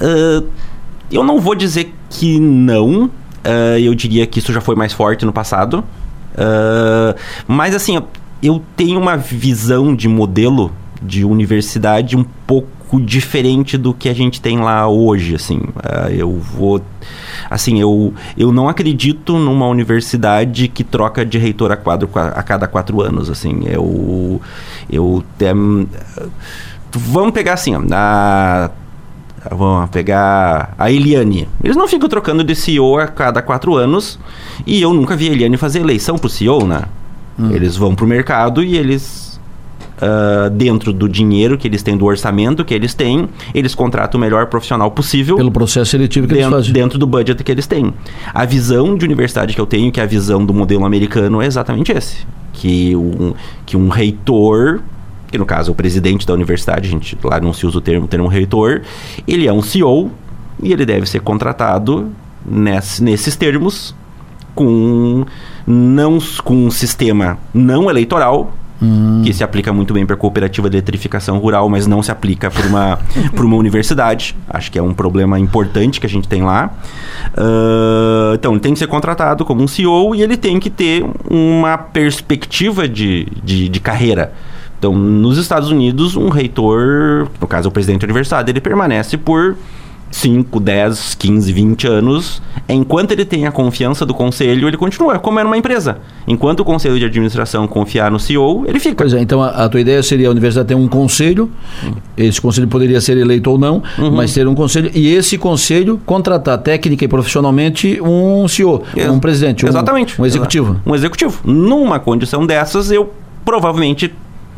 Uh, 0.00 0.46
eu 1.10 1.24
não 1.24 1.40
vou 1.40 1.54
dizer 1.54 1.94
que 2.10 2.38
não. 2.38 3.04
Uh, 3.04 3.78
eu 3.80 3.94
diria 3.94 4.26
que 4.26 4.38
isso 4.38 4.52
já 4.52 4.60
foi 4.60 4.74
mais 4.74 4.92
forte 4.92 5.24
no 5.24 5.32
passado. 5.32 5.82
Uh, 6.34 7.18
mas 7.46 7.74
assim, 7.74 7.98
eu 8.42 8.62
tenho 8.76 9.00
uma 9.00 9.16
visão 9.16 9.94
de 9.94 10.08
modelo 10.08 10.72
de 11.02 11.24
universidade 11.24 12.16
um 12.16 12.24
pouco 12.46 13.00
diferente 13.00 13.76
do 13.76 13.92
que 13.92 14.08
a 14.08 14.14
gente 14.14 14.40
tem 14.40 14.58
lá 14.58 14.88
hoje, 14.88 15.34
assim. 15.34 15.58
Uh, 15.58 16.10
eu 16.10 16.32
vou... 16.32 16.80
Assim, 17.50 17.80
eu, 17.80 18.14
eu 18.36 18.52
não 18.52 18.68
acredito 18.68 19.38
numa 19.38 19.66
universidade 19.66 20.68
que 20.68 20.84
troca 20.84 21.24
de 21.24 21.38
reitor 21.38 21.72
a, 21.72 21.76
quadro, 21.76 22.08
a 22.14 22.42
cada 22.42 22.66
quatro 22.66 23.00
anos, 23.00 23.28
assim. 23.28 23.64
Eu... 23.66 24.40
eu 24.90 25.24
tem, 25.36 25.88
vamos 26.92 27.32
pegar 27.32 27.54
assim, 27.54 27.74
ó, 27.74 27.80
vamos 29.54 29.90
pegar 29.90 30.74
a 30.78 30.90
Eliane. 30.90 31.48
Eles 31.62 31.76
não 31.76 31.88
ficam 31.88 32.08
trocando 32.08 32.42
de 32.42 32.54
CEO 32.54 32.98
a 32.98 33.06
cada 33.06 33.42
quatro 33.42 33.74
anos. 33.74 34.18
E 34.66 34.80
eu 34.80 34.94
nunca 34.94 35.16
vi 35.16 35.28
a 35.28 35.32
Eliane 35.32 35.56
fazer 35.56 35.80
eleição 35.80 36.16
pro 36.16 36.28
CEO, 36.28 36.66
né? 36.66 36.82
Hum. 37.38 37.50
Eles 37.50 37.76
vão 37.76 37.94
pro 37.94 38.06
mercado 38.06 38.62
e 38.62 38.76
eles. 38.76 39.26
Uh, 39.96 40.50
dentro 40.50 40.92
do 40.92 41.08
dinheiro 41.08 41.56
que 41.56 41.66
eles 41.66 41.82
têm, 41.82 41.96
do 41.96 42.04
orçamento 42.04 42.62
que 42.66 42.74
eles 42.74 42.92
têm, 42.92 43.30
eles 43.54 43.74
contratam 43.74 44.18
o 44.18 44.20
melhor 44.20 44.44
profissional 44.44 44.90
possível. 44.90 45.36
Pelo 45.36 45.50
processo 45.50 45.92
seletivo 45.92 46.26
que 46.26 46.34
dentro, 46.34 46.48
eles 46.48 46.66
fazem. 46.66 46.72
Dentro 46.74 46.98
do 46.98 47.06
budget 47.06 47.42
que 47.42 47.50
eles 47.50 47.66
têm. 47.66 47.94
A 48.34 48.44
visão 48.44 48.94
de 48.94 49.06
universidade 49.06 49.54
que 49.54 49.60
eu 49.60 49.64
tenho, 49.64 49.90
que 49.90 49.98
é 49.98 50.02
a 50.02 50.06
visão 50.06 50.44
do 50.44 50.52
modelo 50.52 50.84
americano, 50.84 51.40
é 51.40 51.46
exatamente 51.46 51.92
esse. 51.92 52.26
Que 52.52 52.94
um, 52.94 53.32
que 53.64 53.74
um 53.74 53.88
reitor 53.88 54.82
que 55.30 55.38
no 55.38 55.46
caso 55.46 55.70
é 55.70 55.72
o 55.72 55.74
presidente 55.74 56.26
da 56.26 56.34
universidade, 56.34 56.88
a 56.88 56.90
gente 56.90 57.18
lá 57.22 57.40
não 57.40 57.52
se 57.52 57.66
usa 57.66 57.78
o 57.78 57.80
termo, 57.80 58.06
termo 58.06 58.28
reitor, 58.28 58.82
ele 59.26 59.46
é 59.46 59.52
um 59.52 59.62
CEO 59.62 60.10
e 60.62 60.72
ele 60.72 60.86
deve 60.86 61.06
ser 61.06 61.20
contratado 61.20 62.10
ness, 62.44 63.00
nesses 63.00 63.36
termos 63.36 63.94
com 64.56 65.24
não 65.66 66.18
com 66.42 66.66
um 66.66 66.70
sistema 66.70 67.38
não 67.54 67.88
eleitoral 67.88 68.52
hum. 68.82 69.22
que 69.24 69.32
se 69.32 69.44
aplica 69.44 69.72
muito 69.72 69.92
bem 69.94 70.04
para 70.04 70.14
a 70.14 70.18
cooperativa 70.18 70.68
de 70.68 70.76
eletrificação 70.76 71.38
rural, 71.38 71.68
mas 71.68 71.86
não 71.86 72.02
se 72.02 72.10
aplica 72.10 72.50
para 72.50 72.66
uma, 72.66 72.98
uma 73.36 73.56
universidade. 73.56 74.36
Acho 74.48 74.72
que 74.72 74.78
é 74.78 74.82
um 74.82 74.94
problema 74.94 75.38
importante 75.38 76.00
que 76.00 76.06
a 76.06 76.08
gente 76.08 76.26
tem 76.26 76.42
lá. 76.42 76.70
Uh, 77.36 78.34
então, 78.34 78.52
ele 78.52 78.60
tem 78.60 78.72
que 78.72 78.78
ser 78.78 78.86
contratado 78.86 79.44
como 79.44 79.62
um 79.62 79.68
CEO 79.68 80.14
e 80.14 80.22
ele 80.22 80.36
tem 80.36 80.58
que 80.58 80.70
ter 80.70 81.04
uma 81.30 81.76
perspectiva 81.76 82.88
de, 82.88 83.26
de, 83.42 83.68
de 83.68 83.80
carreira. 83.80 84.32
Então, 84.78 84.94
nos 84.94 85.38
Estados 85.38 85.70
Unidos, 85.70 86.16
um 86.16 86.28
reitor, 86.28 87.28
no 87.40 87.46
caso 87.46 87.68
o 87.68 87.72
presidente 87.72 88.00
da 88.00 88.06
universidade, 88.06 88.50
ele 88.50 88.60
permanece 88.60 89.16
por 89.16 89.56
5, 90.10 90.60
10, 90.60 91.14
15, 91.14 91.52
20 91.52 91.86
anos. 91.86 92.42
Enquanto 92.68 93.12
ele 93.12 93.24
tem 93.24 93.46
a 93.46 93.52
confiança 93.52 94.04
do 94.04 94.14
conselho, 94.14 94.66
ele 94.68 94.76
continua, 94.76 95.18
como 95.18 95.38
é 95.38 95.44
numa 95.44 95.56
empresa. 95.56 95.98
Enquanto 96.26 96.60
o 96.60 96.64
conselho 96.64 96.98
de 96.98 97.04
administração 97.04 97.66
confiar 97.68 98.10
no 98.10 98.18
CEO, 98.18 98.64
ele 98.66 98.80
fica. 98.80 98.96
Pois 98.96 99.12
é, 99.12 99.20
então 99.20 99.42
a, 99.42 99.48
a 99.48 99.68
tua 99.68 99.80
ideia 99.80 100.02
seria 100.02 100.28
a 100.28 100.30
universidade 100.30 100.68
ter 100.68 100.74
um 100.74 100.88
conselho, 100.88 101.50
esse 102.16 102.40
conselho 102.40 102.66
poderia 102.66 103.00
ser 103.00 103.16
eleito 103.16 103.50
ou 103.50 103.58
não, 103.58 103.82
uhum. 103.98 104.10
mas 104.10 104.32
ter 104.32 104.48
um 104.48 104.54
conselho, 104.54 104.90
e 104.94 105.14
esse 105.14 105.38
conselho 105.38 106.00
contratar 106.04 106.58
técnica 106.58 107.04
e 107.04 107.08
profissionalmente 107.08 108.00
um 108.00 108.48
CEO, 108.48 108.82
Ex 108.96 109.08
um 109.08 109.20
presidente, 109.20 109.64
um, 109.64 109.68
Exatamente. 109.68 110.20
um 110.20 110.26
executivo. 110.26 110.80
Um 110.84 110.94
executivo. 110.94 111.40
Numa 111.44 111.98
condição 111.98 112.44
dessas, 112.46 112.90
eu 112.90 113.12
provavelmente 113.44 114.12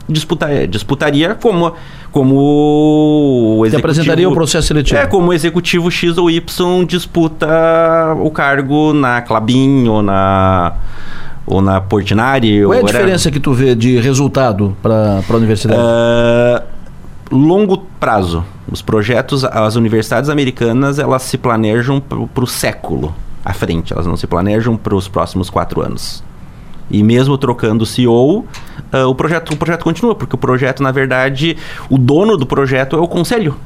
disputar, 0.08 0.66
disputaria 0.66 1.34
como 1.34 1.74
como 2.10 3.64
executivo... 3.64 3.70
Você 3.70 3.76
apresentaria 3.76 4.28
o 4.28 4.32
processo 4.32 4.68
seletivo. 4.68 5.00
É, 5.00 5.06
como 5.06 5.28
o 5.28 5.32
executivo 5.32 5.90
X 5.90 6.18
ou 6.18 6.30
Y 6.30 6.84
disputa 6.86 7.46
o 8.20 8.30
cargo 8.30 8.92
na 8.92 9.22
Clabin 9.22 9.88
ou 9.88 10.02
na 10.02 10.74
ou 11.48 11.62
na 11.62 11.80
Portinari. 11.80 12.62
Qual 12.62 12.74
é 12.74 12.80
a 12.80 12.82
diferença 12.82 13.30
que 13.30 13.40
tu 13.40 13.52
vê 13.52 13.74
de 13.74 13.98
resultado 13.98 14.76
para 14.82 15.22
a 15.28 15.36
universidade? 15.36 15.80
Uh, 15.80 16.62
longo 17.34 17.78
prazo. 17.98 18.44
Os 18.70 18.82
projetos, 18.82 19.44
as 19.44 19.74
universidades 19.76 20.28
americanas, 20.28 20.98
elas 20.98 21.22
se 21.22 21.38
planejam 21.38 22.00
para 22.00 22.44
o 22.44 22.46
século 22.46 23.14
à 23.42 23.54
frente. 23.54 23.94
Elas 23.94 24.06
não 24.06 24.16
se 24.16 24.26
planejam 24.26 24.76
para 24.76 24.94
os 24.94 25.08
próximos 25.08 25.48
quatro 25.48 25.80
anos. 25.80 26.22
E 26.90 27.02
mesmo 27.02 27.36
trocando 27.36 27.82
o 27.82 27.86
CEO, 27.86 28.40
uh, 28.40 29.08
o, 29.08 29.14
projeto, 29.14 29.52
o 29.52 29.56
projeto 29.56 29.82
continua, 29.82 30.14
porque 30.14 30.34
o 30.34 30.38
projeto, 30.38 30.82
na 30.82 30.90
verdade, 30.90 31.56
o 31.90 31.98
dono 31.98 32.36
do 32.36 32.46
projeto 32.46 32.96
é 32.96 33.00
o 33.00 33.08
conselho. 33.08 33.56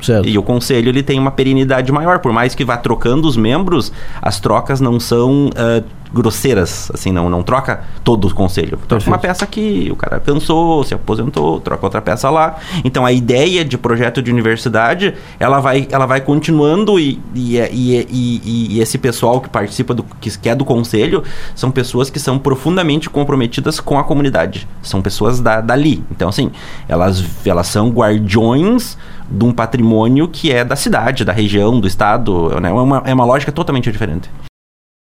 Certo. 0.00 0.26
E 0.26 0.38
o 0.38 0.42
conselho 0.42 0.88
ele 0.88 1.02
tem 1.02 1.18
uma 1.18 1.30
perenidade 1.30 1.92
maior, 1.92 2.20
por 2.20 2.32
mais 2.32 2.54
que 2.54 2.64
vá 2.64 2.76
trocando 2.76 3.28
os 3.28 3.36
membros, 3.36 3.92
as 4.22 4.40
trocas 4.40 4.80
não 4.80 4.98
são 4.98 5.48
uh, 5.48 5.84
grosseiras, 6.12 6.90
assim, 6.92 7.12
não, 7.12 7.30
não 7.30 7.42
troca 7.42 7.84
todo 8.02 8.26
o 8.26 8.34
conselho. 8.34 8.78
Troca 8.88 9.06
uma 9.06 9.18
peça 9.18 9.44
aqui, 9.44 9.88
o 9.90 9.96
cara 9.96 10.20
cansou, 10.20 10.82
se 10.84 10.94
aposentou, 10.94 11.60
troca 11.60 11.86
outra 11.86 12.02
peça 12.02 12.28
lá. 12.30 12.56
Então 12.84 13.06
a 13.06 13.12
ideia 13.12 13.64
de 13.64 13.78
projeto 13.78 14.20
de 14.20 14.30
universidade, 14.30 15.14
ela 15.38 15.60
vai, 15.60 15.86
ela 15.90 16.06
vai 16.06 16.20
continuando 16.20 16.98
e, 16.98 17.20
e, 17.34 17.56
e, 17.58 18.08
e, 18.10 18.76
e 18.76 18.80
esse 18.80 18.98
pessoal 18.98 19.40
que 19.40 19.48
participa, 19.48 19.94
do, 19.94 20.02
que, 20.20 20.36
que 20.38 20.48
é 20.48 20.54
do 20.54 20.64
conselho, 20.64 21.22
são 21.54 21.70
pessoas 21.70 22.10
que 22.10 22.18
são 22.18 22.38
profundamente 22.38 23.08
comprometidas 23.08 23.80
com 23.80 23.98
a 23.98 24.04
comunidade. 24.04 24.66
São 24.82 25.00
pessoas 25.00 25.40
da, 25.40 25.60
dali. 25.60 26.02
Então, 26.10 26.28
assim, 26.28 26.50
elas, 26.88 27.24
elas 27.46 27.66
são 27.66 27.90
guardiões 27.90 28.98
de 29.30 29.44
um 29.44 29.52
patrimônio 29.52 30.26
que 30.26 30.52
é 30.52 30.64
da 30.64 30.74
cidade, 30.76 31.24
da 31.24 31.32
região, 31.32 31.78
do 31.78 31.86
estado. 31.86 32.60
Né? 32.60 32.68
É, 32.68 32.72
uma, 32.72 33.02
é 33.06 33.14
uma 33.14 33.24
lógica 33.24 33.52
totalmente 33.52 33.90
diferente. 33.90 34.28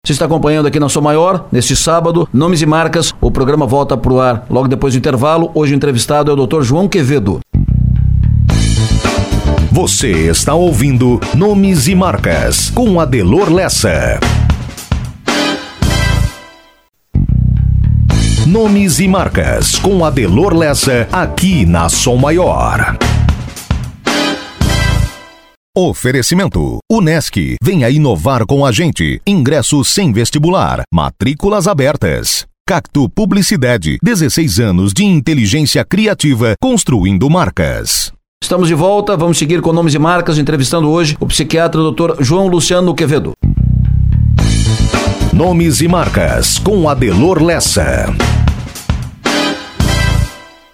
Você 0.04 0.14
está 0.14 0.24
acompanhando 0.24 0.66
aqui 0.66 0.80
na 0.80 0.88
Sou 0.88 1.00
Maior, 1.00 1.46
neste 1.52 1.76
sábado, 1.76 2.28
Nomes 2.32 2.60
e 2.60 2.66
Marcas. 2.66 3.14
O 3.20 3.30
programa 3.30 3.68
volta 3.68 3.96
para 3.96 4.12
o 4.12 4.20
ar 4.20 4.46
logo 4.50 4.66
depois 4.66 4.94
do 4.94 4.98
intervalo. 4.98 5.52
Hoje 5.54 5.72
o 5.72 5.76
entrevistado 5.76 6.28
é 6.28 6.34
o 6.34 6.44
Dr. 6.44 6.62
João 6.62 6.88
Quevedo. 6.88 7.38
Você 9.70 10.28
está 10.28 10.54
ouvindo 10.54 11.20
Nomes 11.36 11.86
e 11.86 11.94
Marcas 11.94 12.68
com 12.70 12.98
Adelor 12.98 13.48
Lessa. 13.48 14.18
Nomes 18.44 18.98
e 18.98 19.06
Marcas 19.06 19.78
com 19.78 20.04
Adelor 20.04 20.52
Lessa 20.52 21.06
aqui 21.12 21.64
na 21.64 21.88
Som 21.88 22.16
Maior. 22.16 22.98
Oferecimento: 25.74 26.80
Unesc. 26.90 27.56
Venha 27.62 27.88
inovar 27.88 28.44
com 28.44 28.66
a 28.66 28.70
gente. 28.70 29.22
Ingresso 29.26 29.82
sem 29.82 30.12
vestibular. 30.12 30.82
Matrículas 30.92 31.66
abertas. 31.66 32.44
Cacto 32.68 33.08
Publicidade. 33.08 33.96
16 34.02 34.60
anos 34.60 34.92
de 34.92 35.02
inteligência 35.02 35.82
criativa 35.82 36.52
construindo 36.60 37.30
marcas. 37.30 38.12
Estamos 38.42 38.68
de 38.68 38.74
volta, 38.74 39.16
vamos 39.16 39.38
seguir 39.38 39.62
com 39.62 39.72
nomes 39.72 39.94
e 39.94 39.98
marcas, 39.98 40.36
entrevistando 40.36 40.90
hoje 40.90 41.16
o 41.18 41.26
psiquiatra 41.26 41.80
Dr. 41.80 42.22
João 42.22 42.48
Luciano 42.48 42.94
Quevedo. 42.94 43.32
Nomes 45.32 45.80
e 45.80 45.88
marcas 45.88 46.58
com 46.58 46.86
Adelor 46.86 47.42
Lessa. 47.42 48.14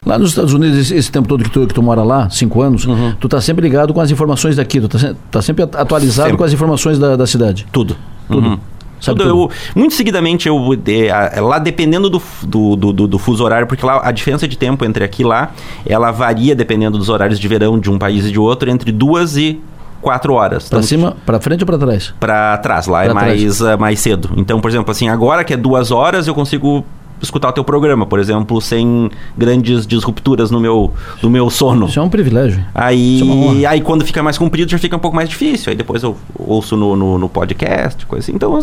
Lá 0.09 0.19
nos 0.19 0.31
Estados 0.31 0.55
Unidos, 0.55 0.79
esse, 0.79 0.97
esse, 0.97 1.13
tempo 1.13 1.29
todo 1.29 1.45
que 1.45 1.51
tu, 1.51 1.67
que 1.67 1.75
tu 1.75 1.83
mora 1.83 2.03
lá, 2.03 2.31
cinco 2.31 2.63
anos, 2.63 2.87
uhum. 2.87 3.13
tu 3.21 3.29
tá 3.29 3.43
sempre 3.43 3.63
ligado 3.63 3.93
com 3.93 4.01
as 4.01 4.11
informações 4.11 4.57
daqui, 4.57 4.81
tu 4.81 4.89
tá, 4.89 5.15
tá 5.31 5.43
sempre 5.43 5.65
atualizado 5.65 6.29
sempre. 6.29 6.39
com 6.39 6.45
as 6.45 6.53
informações 6.55 6.99
da, 6.99 7.15
da 7.15 7.27
cidade. 7.27 7.67
Tudo. 7.71 7.95
Tudo. 8.27 8.49
Uhum. 8.49 8.59
Tudo, 9.05 9.23
eu, 9.23 9.51
muito 9.77 9.95
seguidamente, 9.95 10.49
eu, 10.49 10.57
é, 10.87 11.41
lá 11.43 11.59
dependendo 11.59 12.09
do, 12.09 12.23
do, 12.43 12.77
do, 12.77 13.07
do, 13.07 13.19
fuso 13.19 13.45
horário, 13.45 13.67
porque 13.67 13.85
lá 13.85 14.01
a 14.03 14.11
diferença 14.11 14.49
de 14.49 14.57
tempo 14.57 14.83
entre 14.83 15.05
aqui 15.05 15.21
e 15.21 15.27
lá, 15.27 15.53
ela 15.85 16.11
varia 16.11 16.57
dependendo 16.57 16.97
dos 16.97 17.11
horários 17.11 17.39
de 17.39 17.47
verão 17.47 17.79
de 17.79 17.91
um 17.91 17.99
país 17.99 18.25
e 18.25 18.33
de 18.33 18.41
outro, 18.41 18.71
entre 18.71 18.91
duas 18.91 19.37
e 19.37 19.61
quatro 20.01 20.33
horas. 20.33 20.71
Para 20.71 20.83
cima, 20.83 21.17
para 21.27 21.39
frente 21.39 21.61
ou 21.61 21.67
para 21.67 21.79
trás? 21.79 22.15
Para 22.19 22.57
trás, 22.59 22.87
lá 22.87 23.03
pra 23.03 23.11
é 23.11 23.15
mais, 23.15 23.61
uh, 23.61 23.79
mais 23.79 24.01
cedo. 24.01 24.31
Então, 24.39 24.59
por 24.59 24.71
exemplo, 24.71 24.91
assim, 24.91 25.09
agora 25.11 25.45
que 25.45 25.53
é 25.53 25.57
duas 25.57 25.91
horas, 25.91 26.27
eu 26.27 26.35
consigo 26.35 26.85
escutar 27.23 27.49
o 27.49 27.53
teu 27.53 27.65
programa, 27.65 28.07
por 28.07 28.19
exemplo, 28.19 28.61
sem 28.61 29.11
grandes 29.37 29.87
disrupturas 29.87 30.51
no 30.51 30.61
meu, 30.61 30.93
no 31.23 31.31
meu 31.31 31.51
sono. 31.51 31.87
Isso 31.87 31.99
é 31.99 32.03
um 32.03 32.09
privilégio. 32.09 32.65
Aí, 32.75 33.63
é 33.63 33.67
aí 33.67 33.81
quando 33.81 34.05
fica 34.05 34.23
mais 34.23 34.39
comprido 34.39 34.71
já 34.71 34.79
fica 34.79 34.97
um 34.97 35.01
pouco 35.01 35.17
mais 35.17 35.29
difícil. 35.29 35.71
Aí 35.71 35.77
depois 35.77 36.03
eu 36.03 36.17
ouço 36.39 36.77
no, 36.77 36.97
no, 36.97 37.19
no 37.19 37.29
podcast, 37.29 38.05
coisa 38.07 38.25
assim. 38.25 38.35
Então 38.35 38.59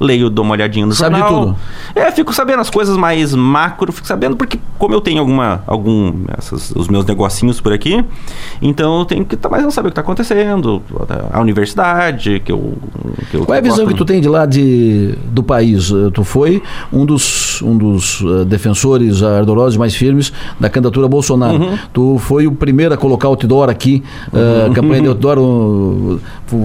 leio, 0.00 0.30
dou 0.30 0.44
uma 0.44 0.52
olhadinha 0.54 0.86
no 0.86 0.92
Sabe 0.94 1.14
de 1.16 1.20
jornal. 1.20 1.44
tudo? 1.46 1.56
É, 1.94 2.10
fico 2.10 2.32
sabendo 2.32 2.60
as 2.60 2.70
coisas 2.70 2.96
mais 2.96 3.34
macro, 3.34 3.92
fico 3.92 4.06
sabendo 4.06 4.34
porque 4.36 4.58
como 4.78 4.94
eu 4.94 5.00
tenho 5.00 5.20
alguma 5.20 5.62
algum 5.66 6.24
essas, 6.38 6.70
os 6.74 6.88
meus 6.88 7.04
negocinhos 7.04 7.60
por 7.60 7.72
aqui, 7.72 8.02
então 8.62 9.00
eu 9.00 9.04
tenho 9.04 9.24
que 9.24 9.36
tá 9.36 9.48
mais 9.48 9.62
não 9.62 9.70
saber 9.70 9.88
o 9.88 9.90
que 9.90 9.92
está 9.92 10.00
acontecendo, 10.00 10.82
a 11.32 11.40
universidade, 11.40 12.40
que 12.44 12.50
eu 12.50 12.74
que 13.30 13.36
eu 13.36 13.44
Qual 13.44 13.54
é 13.54 13.58
a 13.58 13.62
visão 13.62 13.78
gosto- 13.84 13.88
que 13.92 13.94
tu 13.98 14.04
tem 14.04 14.20
de 14.20 14.28
lá 14.28 14.46
de, 14.46 15.14
do 15.26 15.42
país? 15.42 15.90
Eh, 15.90 16.10
Tu 16.12 16.24
foi 16.24 16.62
um 16.92 17.04
dos, 17.06 17.60
um 17.62 17.76
dos 17.76 18.22
eh, 18.24 18.44
defensores 18.44 19.22
ardorosos 19.22 19.76
mais 19.76 19.94
firmes 19.94 20.32
da 20.58 20.68
candidatura 20.68 21.06
Bolsonaro. 21.08 21.58
Uhum. 21.58 21.78
Tu 21.92 22.18
foi 22.18 22.46
o 22.46 22.52
primeiro 22.52 22.94
a 22.94 22.96
colocar 22.96 23.28
outdoor 23.28 23.68
aqui, 23.68 24.02
a 24.68 24.72
campanha 24.72 25.02
de 25.02 25.08
outdoor, 25.08 25.38
um, 25.38 26.18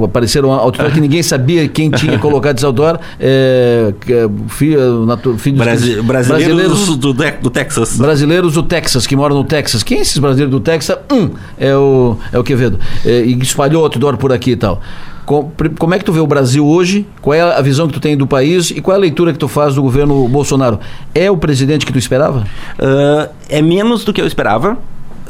apareceram 0.04 0.52
outdoor 0.52 0.92
que 0.92 1.00
ninguém 1.02 1.22
sabia 1.22 1.68
quem 1.68 1.92
tinha 1.92 2.18
colocado 2.18 2.58
esse 2.58 2.66
outdoor. 2.66 2.98
Eh, 3.28 3.92
que, 4.02 4.14
eh, 4.14 4.30
fi- 4.50 4.76
eh, 4.76 5.06
natu- 5.08 5.36
filhos 5.40 5.58
Brasi- 5.60 6.00
brasileiros 6.04 6.86
do, 6.98 7.14
do, 7.14 7.14
do 7.42 7.50
Texas. 7.50 7.98
Brasileiros 7.98 8.54
do 8.54 8.62
Texas, 8.62 9.08
que 9.08 9.16
moram 9.16 9.36
no 9.36 9.44
Texas. 9.44 9.82
Quem 9.82 9.98
é 9.98 10.02
esses 10.02 10.20
brasileiros 10.20 10.52
do 10.52 10.60
Texas? 10.60 10.96
Um, 11.12 11.32
é 11.58 11.76
o, 11.76 12.18
é 12.32 12.38
o 12.38 12.44
Quevedo. 12.44 12.80
É, 13.04 13.22
e 13.26 13.34
espalhou 13.42 13.84
outdoor 13.84 14.16
por 14.18 14.32
aqui 14.32 14.52
e 14.52 14.56
tal. 14.56 14.80
Como 15.26 15.92
é 15.96 15.98
que 15.98 16.06
tu 16.06 16.14
vê 16.14 16.20
o 16.20 16.28
Brasil 16.28 16.64
hoje? 16.64 17.08
Qual 17.20 17.34
é 17.34 17.42
a 17.42 17.60
visão 17.60 17.88
que 17.88 17.94
tu 17.94 18.00
tem 18.00 18.16
do 18.16 18.28
país 18.28 18.70
e 18.70 18.80
qual 18.80 18.94
é 18.94 18.98
a 19.00 19.02
leitura 19.02 19.34
que 19.34 19.40
tu 19.40 19.48
faz 19.48 19.74
do 19.74 19.82
governo 19.82 20.28
Bolsonaro? 20.28 20.80
É 21.16 21.32
o 21.32 21.36
presidente 21.38 21.84
que 21.84 21.92
tu 21.92 21.98
esperava? 21.98 22.46
Ah, 22.78 23.30
é 23.50 23.60
menos 23.60 24.04
do 24.06 24.14
que 24.14 24.22
eu 24.22 24.28
esperava, 24.28 24.78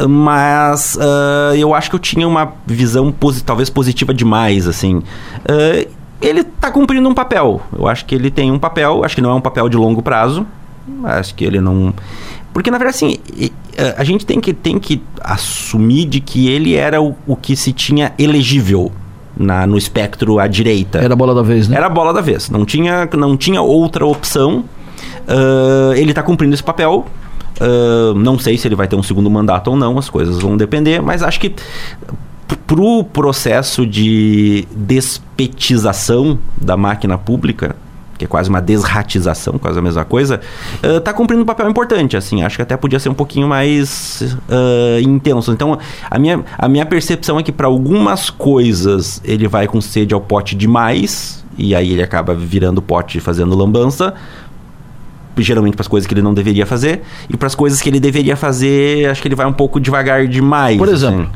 mas 0.09 0.97
ah, 0.99 1.53
eu 1.55 1.73
acho 1.73 1.89
que 1.89 1.95
eu 1.95 1.99
tinha 1.99 2.27
uma 2.27 2.51
visão 2.67 3.09
posi- 3.09 3.41
talvez 3.41 3.69
positiva 3.69 4.13
demais, 4.13 4.67
assim. 4.67 5.01
Ah, 5.47 5.85
ele 6.21 6.41
está 6.41 6.71
cumprindo 6.71 7.07
um 7.07 7.13
papel. 7.13 7.61
Eu 7.77 7.87
acho 7.87 8.05
que 8.05 8.15
ele 8.15 8.31
tem 8.31 8.51
um 8.51 8.59
papel, 8.59 9.03
acho 9.03 9.15
que 9.15 9.21
não 9.21 9.31
é 9.31 9.33
um 9.33 9.41
papel 9.41 9.69
de 9.69 9.77
longo 9.77 10.01
prazo. 10.01 10.45
Acho 11.03 11.33
que 11.35 11.43
ele 11.43 11.59
não. 11.59 11.93
Porque, 12.53 12.71
na 12.71 12.77
verdade, 12.77 12.95
assim, 12.95 13.17
a 13.97 14.03
gente 14.03 14.25
tem 14.25 14.39
que, 14.39 14.53
tem 14.53 14.79
que 14.79 15.01
assumir 15.19 16.05
de 16.05 16.19
que 16.19 16.47
ele 16.47 16.75
era 16.75 17.01
o, 17.01 17.15
o 17.27 17.35
que 17.35 17.55
se 17.55 17.73
tinha 17.73 18.13
elegível 18.17 18.91
na, 19.35 19.67
no 19.67 19.77
espectro 19.77 20.39
à 20.39 20.47
direita. 20.47 20.99
Era 20.99 21.13
a 21.13 21.17
bola 21.17 21.35
da 21.35 21.41
vez, 21.41 21.67
né? 21.67 21.75
Era 21.75 21.87
a 21.87 21.89
bola 21.89 22.13
da 22.13 22.21
vez. 22.21 22.49
Não 22.49 22.63
tinha, 22.65 23.09
não 23.13 23.35
tinha 23.35 23.61
outra 23.61 24.05
opção. 24.05 24.63
Ah, 25.27 25.93
ele 25.95 26.11
está 26.11 26.23
cumprindo 26.23 26.53
esse 26.53 26.63
papel. 26.63 27.05
Ah, 27.59 28.13
não 28.15 28.37
sei 28.39 28.57
se 28.57 28.67
ele 28.67 28.75
vai 28.75 28.87
ter 28.87 28.95
um 28.95 29.03
segundo 29.03 29.29
mandato 29.29 29.69
ou 29.69 29.77
não, 29.77 29.97
as 29.97 30.09
coisas 30.09 30.39
vão 30.39 30.55
depender, 30.57 31.01
mas 31.01 31.23
acho 31.23 31.39
que 31.39 31.53
pro 32.67 33.03
processo 33.03 33.85
de 33.85 34.67
despetização 34.75 36.39
da 36.59 36.75
máquina 36.75 37.17
pública, 37.17 37.75
que 38.17 38.25
é 38.25 38.27
quase 38.27 38.49
uma 38.49 38.61
desratização, 38.61 39.57
quase 39.59 39.77
a 39.77 39.81
mesma 39.81 40.05
coisa, 40.05 40.39
está 40.81 41.13
cumprindo 41.13 41.43
um 41.43 41.45
papel 41.45 41.69
importante, 41.69 42.15
assim, 42.15 42.43
acho 42.43 42.55
que 42.55 42.61
até 42.61 42.75
podia 42.77 42.99
ser 42.99 43.09
um 43.09 43.13
pouquinho 43.13 43.47
mais 43.47 44.35
ah, 44.49 44.99
intenso. 45.01 45.51
Então, 45.51 45.77
a 46.09 46.17
minha, 46.17 46.43
a 46.57 46.67
minha 46.67 46.85
percepção 46.85 47.37
é 47.37 47.43
que 47.43 47.51
para 47.51 47.67
algumas 47.67 48.29
coisas 48.29 49.21
ele 49.23 49.47
vai 49.47 49.67
com 49.67 49.81
sede 49.81 50.13
ao 50.13 50.21
pote 50.21 50.55
demais, 50.55 51.43
e 51.57 51.75
aí 51.75 51.91
ele 51.91 52.03
acaba 52.03 52.33
virando 52.33 52.81
pote 52.81 53.17
e 53.17 53.21
fazendo 53.21 53.55
lambança, 53.55 54.13
geralmente 55.37 55.75
para 55.75 55.81
as 55.81 55.87
coisas 55.87 56.07
que 56.07 56.13
ele 56.13 56.21
não 56.21 56.33
deveria 56.33 56.65
fazer 56.65 57.01
e 57.29 57.35
para 57.35 57.47
as 57.47 57.55
coisas 57.55 57.81
que 57.81 57.89
ele 57.89 57.99
deveria 57.99 58.37
fazer 58.37 59.09
acho 59.09 59.21
que 59.21 59.27
ele 59.27 59.35
vai 59.35 59.45
um 59.45 59.51
pouco 59.51 59.81
devagar 59.81 60.27
demais 60.27 60.77
Por 60.77 60.87
exemplo? 60.87 61.23
assim. 61.23 61.31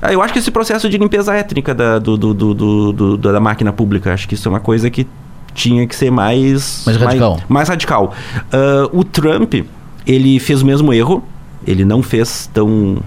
Ah, 0.00 0.12
eu 0.12 0.22
acho 0.22 0.32
que 0.32 0.38
esse 0.38 0.50
processo 0.50 0.88
de 0.88 0.96
limpeza 0.98 1.34
étnica 1.34 1.74
da, 1.74 1.98
do, 1.98 2.16
do, 2.16 2.34
do, 2.34 2.92
do- 2.92 3.16
da 3.18 3.40
máquina 3.40 3.72
pública 3.72 4.12
acho 4.12 4.28
que 4.28 4.34
isso 4.34 4.48
é 4.48 4.50
uma 4.50 4.60
coisa 4.60 4.88
que 4.90 5.06
tinha 5.54 5.86
que 5.86 5.96
ser 5.96 6.10
mais 6.10 6.82
Mais 6.86 6.98
radical. 6.98 7.30
mais, 7.32 7.44
mais 7.48 7.68
radical 7.68 8.12
Ah, 8.52 8.88
o 8.92 9.02
Trump 9.04 9.54
ele 10.06 10.38
fez 10.38 10.62
o 10.62 10.66
mesmo 10.66 10.92
erro 10.92 11.22
ele 11.66 11.84
não 11.84 12.02
fez 12.02 12.48
tão 12.52 12.98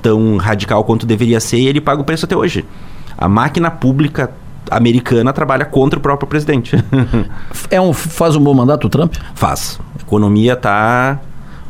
tão 0.00 0.36
radical 0.36 0.84
quanto 0.84 1.04
deveria 1.04 1.40
ser 1.40 1.58
e 1.58 1.66
ele 1.66 1.80
paga 1.80 2.00
o 2.00 2.04
preço 2.04 2.24
até 2.24 2.36
hoje 2.36 2.64
a 3.18 3.28
máquina 3.28 3.70
pública 3.70 4.30
americana 4.70 5.32
trabalha 5.32 5.64
contra 5.64 5.98
o 5.98 6.02
próprio 6.02 6.28
presidente 6.28 6.76
É 7.70 7.80
um, 7.80 7.92
faz 7.92 8.36
um 8.36 8.40
bom 8.40 8.54
mandato 8.54 8.86
o 8.86 8.90
Trump? 8.90 9.14
Faz. 9.34 9.80
A 9.98 10.02
economia 10.02 10.54
tá 10.56 11.18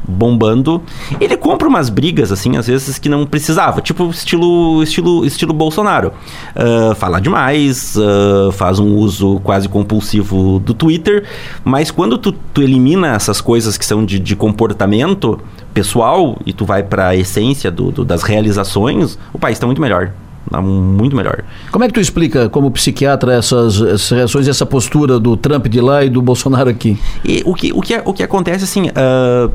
bombando. 0.07 0.81
Ele 1.21 1.37
compra 1.37 1.69
umas 1.69 1.89
brigas, 1.89 2.31
assim, 2.33 2.57
às 2.57 2.67
vezes 2.67 2.99
que 2.99 3.09
não 3.09 3.27
precisava. 3.27 3.81
Tipo, 3.81 4.09
estilo, 4.11 4.83
estilo, 4.83 5.25
estilo 5.25 5.53
Bolsonaro. 5.53 6.13
Ah, 6.55 6.95
fala 6.95 7.21
demais, 7.21 7.97
ah, 7.99 8.53
faz 8.53 8.79
um 8.79 8.95
uso 8.95 9.41
quase 9.43 9.69
compulsivo 9.69 10.59
do 10.61 10.73
Twitter. 10.75 11.25
Mas 11.65 11.91
quando 11.91 12.17
tu, 12.19 12.33
tu 12.33 12.63
elimina 12.63 13.15
essas 13.15 13.41
coisas 13.41 13.77
que 13.77 13.85
são 13.85 14.05
de, 14.05 14.19
de 14.19 14.37
comportamento 14.37 15.39
pessoal 15.75 16.39
e 16.47 16.53
tu 16.53 16.65
vai 16.65 16.83
para 16.83 17.09
a 17.09 17.17
essência 17.17 17.71
do- 17.71 17.91
do- 17.91 18.05
das 18.05 18.23
realizações, 18.23 19.19
o 19.33 19.39
país 19.39 19.57
está 19.57 19.67
muito 19.67 19.81
melhor. 19.81 20.13
Tá 20.51 20.63
muito 20.63 21.17
melhor. 21.17 21.43
Como 21.73 21.83
é 21.85 21.89
que 21.89 21.95
tu 21.95 22.01
explica, 22.01 22.49
como 22.49 22.71
psiquiatra, 22.71 23.35
essas, 23.35 23.81
essas 23.83 24.11
reações 24.11 24.47
e 24.47 24.51
essa 24.51 24.65
postura 24.65 25.19
do 25.19 25.37
Trump 25.37 25.67
de 25.67 25.81
lá 25.81 26.05
e 26.05 26.09
do 26.09 26.23
Bolsonaro 26.23 26.71
aqui? 26.71 26.97
E 27.25 27.43
o 27.45 27.53
que, 27.53 27.73
o 27.73 27.81
que, 27.83 28.01
o 28.05 28.13
que 28.13 28.23
acontece, 28.23 28.63
assim, 28.63 28.89
ah, 28.95 29.51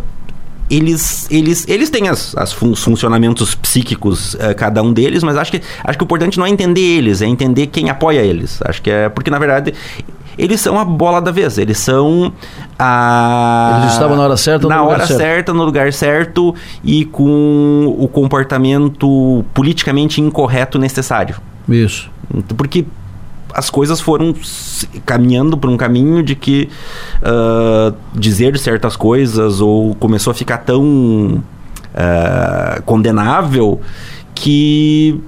eles, 0.72 1.28
eles, 1.30 1.68
eles 1.68 1.90
têm 1.90 2.08
as, 2.08 2.36
as 2.38 2.54
fun- 2.54 2.72
os 2.72 2.82
funcionamentos 2.84 3.54
psíquicos, 3.54 4.36
ah, 4.40 4.54
cada 4.54 4.82
um 4.82 4.94
deles, 4.94 5.22
mas 5.24 5.36
acho 5.36 5.52
que, 5.52 5.62
acho 5.84 5.98
que 5.98 6.04
o 6.04 6.06
importante 6.06 6.40
não 6.40 6.46
é 6.46 6.50
entender 6.50 6.80
eles, 6.82 7.22
é 7.22 7.26
entender 7.26 7.68
quem 7.68 7.90
apoia 7.90 8.22
eles. 8.22 8.60
Acho 8.66 8.82
que 8.82 8.90
é. 8.90 9.10
Porque, 9.10 9.30
na 9.30 9.38
verdade, 9.38 9.74
eles 10.38 10.62
são 10.62 10.80
a 10.80 10.86
bola 10.86 11.22
da 11.22 11.30
vez, 11.30 11.58
eles 11.58 11.78
são 11.78 12.32
a. 12.80 13.80
Eles 13.82 13.94
estavam 13.94 14.16
na 14.16 14.24
hora 14.24 14.38
certa, 14.38 14.64
no 14.64 14.70
na 14.70 14.82
hora 14.84 15.06
certo. 15.06 15.20
certa, 15.20 15.54
no 15.54 15.64
lugar 15.66 15.92
certo 15.92 16.56
e 16.84 17.04
com 17.06 17.96
o 18.00 18.08
comportamento 18.08 19.44
politicamente 19.54 20.22
incorreto 20.22 20.80
necessário. 20.80 21.36
Isso. 21.68 22.10
Porque 22.56 22.86
as 23.54 23.70
coisas 23.70 24.00
foram 24.00 24.34
caminhando 25.06 25.58
por 25.58 25.70
um 25.70 25.78
caminho 25.78 26.24
de 26.24 26.36
que 26.36 26.70
ah, 27.24 27.94
dizer 28.14 28.58
certas 28.58 28.96
coisas 28.96 29.62
ou 29.62 29.96
começou 29.96 30.32
a 30.32 30.34
ficar 30.34 30.60
tão 30.60 31.44
ah, 31.94 32.82
condenável 32.86 33.82
que 34.34 35.22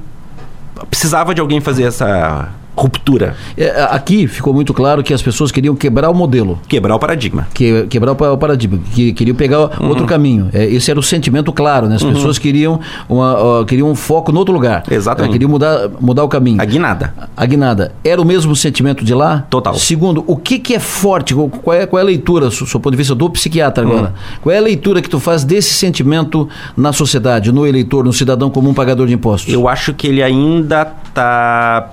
precisava 0.89 1.33
de 1.33 1.41
alguém 1.41 1.61
fazer 1.61 1.83
essa 1.83 2.49
ruptura, 2.75 3.35
É, 3.57 3.87
aqui 3.91 4.27
ficou 4.27 4.53
muito 4.53 4.73
claro 4.73 5.03
que 5.03 5.13
as 5.13 5.21
pessoas 5.21 5.51
queriam 5.51 5.75
quebrar 5.75 6.09
o 6.09 6.13
modelo. 6.13 6.59
quebrar 6.67 6.95
o 6.95 6.99
paradigma. 6.99 7.47
que, 7.53 7.85
quebrar 7.87 8.11
o 8.13 8.15
pa- 8.15 8.31
o 8.31 8.37
paradigma, 8.37 8.79
que 8.93 9.13
queriam 9.13 9.35
pegar 9.35 9.79
Uhum. 9.79 9.89
outro 9.89 10.05
caminho. 10.05 10.49
É, 10.53 10.65
esse 10.65 10.89
era 10.89 10.99
o 10.99 11.03
sentimento 11.03 11.51
claro, 11.53 11.87
né? 11.87 11.95
As 11.95 12.03
pessoas 12.03 12.37
queriam, 12.39 12.79
uma, 13.07 13.35
ó, 13.37 13.63
queriam 13.63 13.89
um 13.89 13.95
foco 13.95 14.31
no 14.31 14.39
outro 14.39 14.53
lugar. 14.53 14.83
Exatamente. 14.89 15.29
É, 15.31 15.33
queriam 15.33 15.49
mudar, 15.49 15.89
mudar 15.99 16.23
o 16.23 16.27
caminho. 16.27 16.61
A 16.61 16.65
guinada. 16.65 17.13
A 17.37 17.45
guinada, 17.45 17.93
era 18.03 18.21
o 18.21 18.25
mesmo 18.25 18.55
sentimento 18.55 19.03
de 19.05 19.13
lá? 19.13 19.45
Total. 19.49 19.75
Segundo, 19.75 20.23
o 20.27 20.35
que, 20.35 20.57
que 20.59 20.73
é 20.73 20.79
forte? 20.79 21.33
Qual- 21.35 21.75
é, 21.75 21.85
qual 21.85 21.99
é 21.99 22.01
a 22.03 22.05
leitura, 22.05 22.47
do 22.47 22.51
seu 22.51 22.79
ponto 22.79 22.91
de 22.91 22.97
vista 22.97 23.13
do 23.15 23.29
psiquiatra 23.29 23.83
agora? 23.83 24.13
Hum. 24.15 24.37
Qual 24.41 24.53
é 24.53 24.57
a 24.57 24.61
leitura 24.61 25.01
que 25.01 25.09
tu 25.09 25.19
faz 25.19 25.43
desse 25.43 25.73
sentimento 25.73 26.47
na 26.75 26.91
sociedade, 26.91 27.51
no 27.51 27.65
eleitor, 27.67 28.03
no 28.03 28.13
cidadão 28.13 28.49
comum 28.49 28.73
pagador 28.73 29.07
de 29.07 29.13
impostos? 29.13 29.53
Eu 29.53 29.67
acho 29.67 29.93
que 29.93 30.07
ele 30.07 30.23
ainda 30.23 30.87
está 31.07 31.91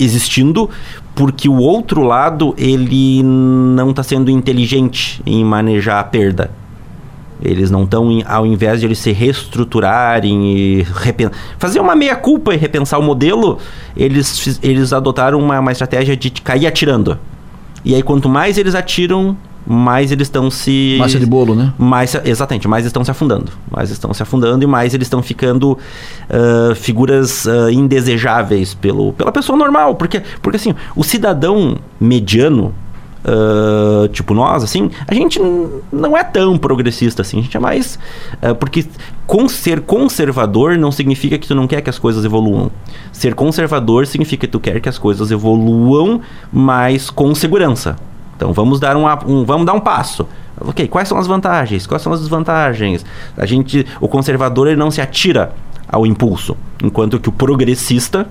existindo 0.00 0.68
porque 1.14 1.48
o 1.48 1.58
outro 1.58 2.02
lado 2.02 2.54
ele 2.56 3.22
não 3.22 3.90
está 3.90 4.02
sendo 4.02 4.30
inteligente 4.30 5.20
em 5.26 5.44
manejar 5.44 6.00
a 6.00 6.04
perda. 6.04 6.50
Eles 7.42 7.70
não 7.70 7.84
estão, 7.84 8.08
ao 8.26 8.44
invés 8.44 8.80
de 8.80 8.86
eles 8.86 8.98
se 8.98 9.12
reestruturarem 9.12 10.54
e 10.54 10.86
fazer 11.58 11.80
uma 11.80 11.96
meia-culpa 11.96 12.54
e 12.54 12.56
repensar 12.56 12.98
o 12.98 13.02
modelo, 13.02 13.58
eles, 13.96 14.58
eles 14.62 14.92
adotaram 14.92 15.38
uma, 15.38 15.58
uma 15.58 15.72
estratégia 15.72 16.16
de 16.16 16.30
cair 16.30 16.66
atirando. 16.66 17.18
E 17.82 17.94
aí, 17.94 18.02
quanto 18.02 18.28
mais 18.28 18.58
eles 18.58 18.74
atiram, 18.74 19.36
mais 19.66 20.10
eles 20.10 20.26
estão 20.26 20.50
se. 20.50 20.96
Massa 20.98 21.18
de 21.18 21.26
bolo, 21.26 21.54
né? 21.54 21.72
Mais, 21.78 22.14
exatamente, 22.24 22.66
mais 22.66 22.86
estão 22.86 23.04
se 23.04 23.10
afundando. 23.10 23.52
Mais 23.70 23.90
estão 23.90 24.12
se 24.12 24.22
afundando 24.22 24.64
e 24.64 24.66
mais 24.66 24.94
eles 24.94 25.06
estão 25.06 25.22
ficando 25.22 25.78
ah, 26.28 26.74
figuras 26.74 27.46
ah, 27.46 27.70
indesejáveis 27.70 28.74
pelo, 28.74 29.12
pela 29.12 29.30
pessoa 29.30 29.56
normal. 29.56 29.94
Porque, 29.94 30.22
porque 30.42 30.56
assim, 30.56 30.74
o 30.96 31.04
cidadão 31.04 31.78
mediano, 32.00 32.74
ah, 33.24 34.08
tipo 34.10 34.32
nós, 34.32 34.64
assim, 34.64 34.90
a 35.06 35.14
gente 35.14 35.40
não 35.92 36.16
é 36.16 36.24
tão 36.24 36.56
progressista 36.56 37.22
assim. 37.22 37.38
A 37.38 37.42
gente 37.42 37.56
é 37.56 37.60
mais. 37.60 37.98
porque 38.58 38.86
com 39.26 39.48
ser 39.48 39.82
conservador 39.82 40.76
não 40.78 40.90
significa 40.90 41.38
que 41.38 41.46
tu 41.46 41.54
não 41.54 41.68
quer 41.68 41.82
que 41.82 41.90
as 41.90 41.98
coisas 41.98 42.24
evoluam. 42.24 42.70
Ser 43.12 43.34
conservador 43.34 44.06
significa 44.06 44.46
que 44.46 44.52
tu 44.52 44.58
quer 44.58 44.80
que 44.80 44.88
as 44.88 44.98
coisas 44.98 45.30
evoluam, 45.30 46.20
mas 46.50 47.10
com 47.10 47.34
segurança. 47.34 47.96
Então 48.40 48.54
vamos 48.54 48.80
dar 48.80 48.96
um, 48.96 49.04
um- 49.26 49.44
vamos 49.44 49.66
dar 49.66 49.74
um 49.74 49.80
passo. 49.80 50.26
Ok, 50.58 50.88
quais 50.88 51.06
são 51.06 51.18
as 51.18 51.26
vantagens? 51.26 51.86
Quais 51.86 52.00
são 52.02 52.10
as 52.10 52.20
desvantagens? 52.20 53.04
A 53.36 53.44
gente, 53.44 53.86
o 54.00 54.08
conservador 54.08 54.66
ele 54.66 54.76
não 54.76 54.90
se 54.90 54.98
atira 54.98 55.52
ao 55.86 56.06
impulso, 56.06 56.56
enquanto 56.82 57.20
que 57.20 57.28
o 57.28 57.32
progressista 57.32 58.26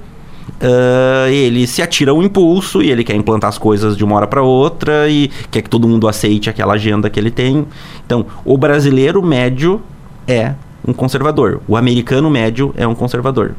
Uh, 0.62 1.30
ele 1.30 1.68
se 1.68 1.80
atira 1.80 2.10
ao 2.10 2.24
impulso 2.24 2.82
e 2.82 2.90
ele 2.90 3.04
quer 3.04 3.16
implantar 3.16 3.50
as 3.50 3.58
coisas 3.60 3.96
de 3.96 4.04
uma 4.04 4.16
hora 4.16 4.26
para 4.26 4.42
outra 4.42 5.08
e 5.08 5.30
quer 5.52 5.62
que 5.62 5.70
todo 5.70 5.88
mundo 5.88 6.08
aceite 6.08 6.50
aquela 6.50 6.74
agenda 6.74 7.08
que 7.08 7.20
ele 7.20 7.30
tem. 7.30 7.68
Então, 8.04 8.26
o 8.44 8.58
brasileiro 8.58 9.22
médio 9.22 9.80
é 10.28 10.54
um 10.86 10.92
conservador, 10.92 11.62
o 11.68 11.78
americano 11.78 12.32
médio 12.32 12.74
é 12.76 12.88
um 12.88 12.96
conservador. 12.96 13.52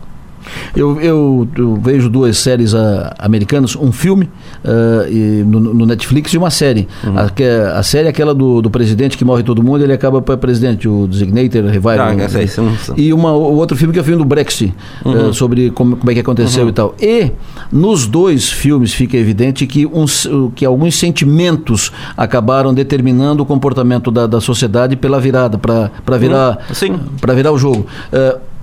Eu, 0.75 1.01
eu, 1.01 1.49
eu, 1.57 1.81
vejo 1.83 2.09
duas 2.09 2.39
séries 2.39 2.73
uh, 2.73 3.11
americanas, 3.19 3.77
um 3.77 3.93
filme 3.93 4.29
uh, 4.65 5.09
e, 5.11 5.45
no, 5.45 5.61
no, 5.61 5.87
Netflix 5.87 6.33
e 6.33 6.39
uma 6.39 6.51
série. 6.51 6.89
Uhum. 7.05 7.15
A, 7.19 7.79
a, 7.79 7.83
série 7.83 8.07
é 8.07 8.11
aquela 8.11 8.35
do, 8.35 8.63
do 8.63 8.71
presidente 8.71 9.17
que 9.17 9.25
morre 9.25 9.43
todo 9.43 9.63
mundo 9.63 9.83
ele 9.83 9.93
acaba 9.93 10.23
para 10.23 10.37
presidente, 10.37 10.89
o 10.89 11.07
Designator 11.07 11.65
Revival. 11.65 11.99
Ah, 11.99 12.15
essa 12.15 12.39
aí, 12.39 12.51
não... 12.59 12.97
E 12.97 13.13
uma, 13.13 13.33
o 13.33 13.57
outro 13.57 13.77
filme 13.77 13.93
que 13.93 13.99
é 13.99 14.03
o 14.03 14.05
filme 14.05 14.19
do 14.19 14.25
Brexit, 14.25 14.73
uhum. 15.05 15.29
uh, 15.29 15.35
sobre 15.35 15.71
como, 15.71 15.97
como 15.97 16.11
é 16.11 16.15
que 16.15 16.21
aconteceu 16.21 16.65
uhum. 16.65 16.71
e 16.71 16.73
tal. 16.73 16.95
E 17.01 17.33
nos 17.73 18.07
dois 18.07 18.51
filmes 18.51 18.93
fica 18.93 19.17
evidente 19.17 19.67
que, 19.67 19.87
uns, 19.87 20.29
que 20.55 20.65
alguns 20.65 20.95
sentimentos 20.95 21.93
acabaram 22.17 22.73
determinando 22.73 23.43
o 23.43 23.47
comportamento 23.47 24.11
da, 24.11 24.27
da 24.27 24.41
sociedade 24.41 24.97
pela 24.97 25.21
virada, 25.21 25.59
para 25.59 26.17
virar, 26.17 26.59
uhum. 26.83 27.35
virar 27.35 27.53
o 27.53 27.59
jogo. 27.59 27.87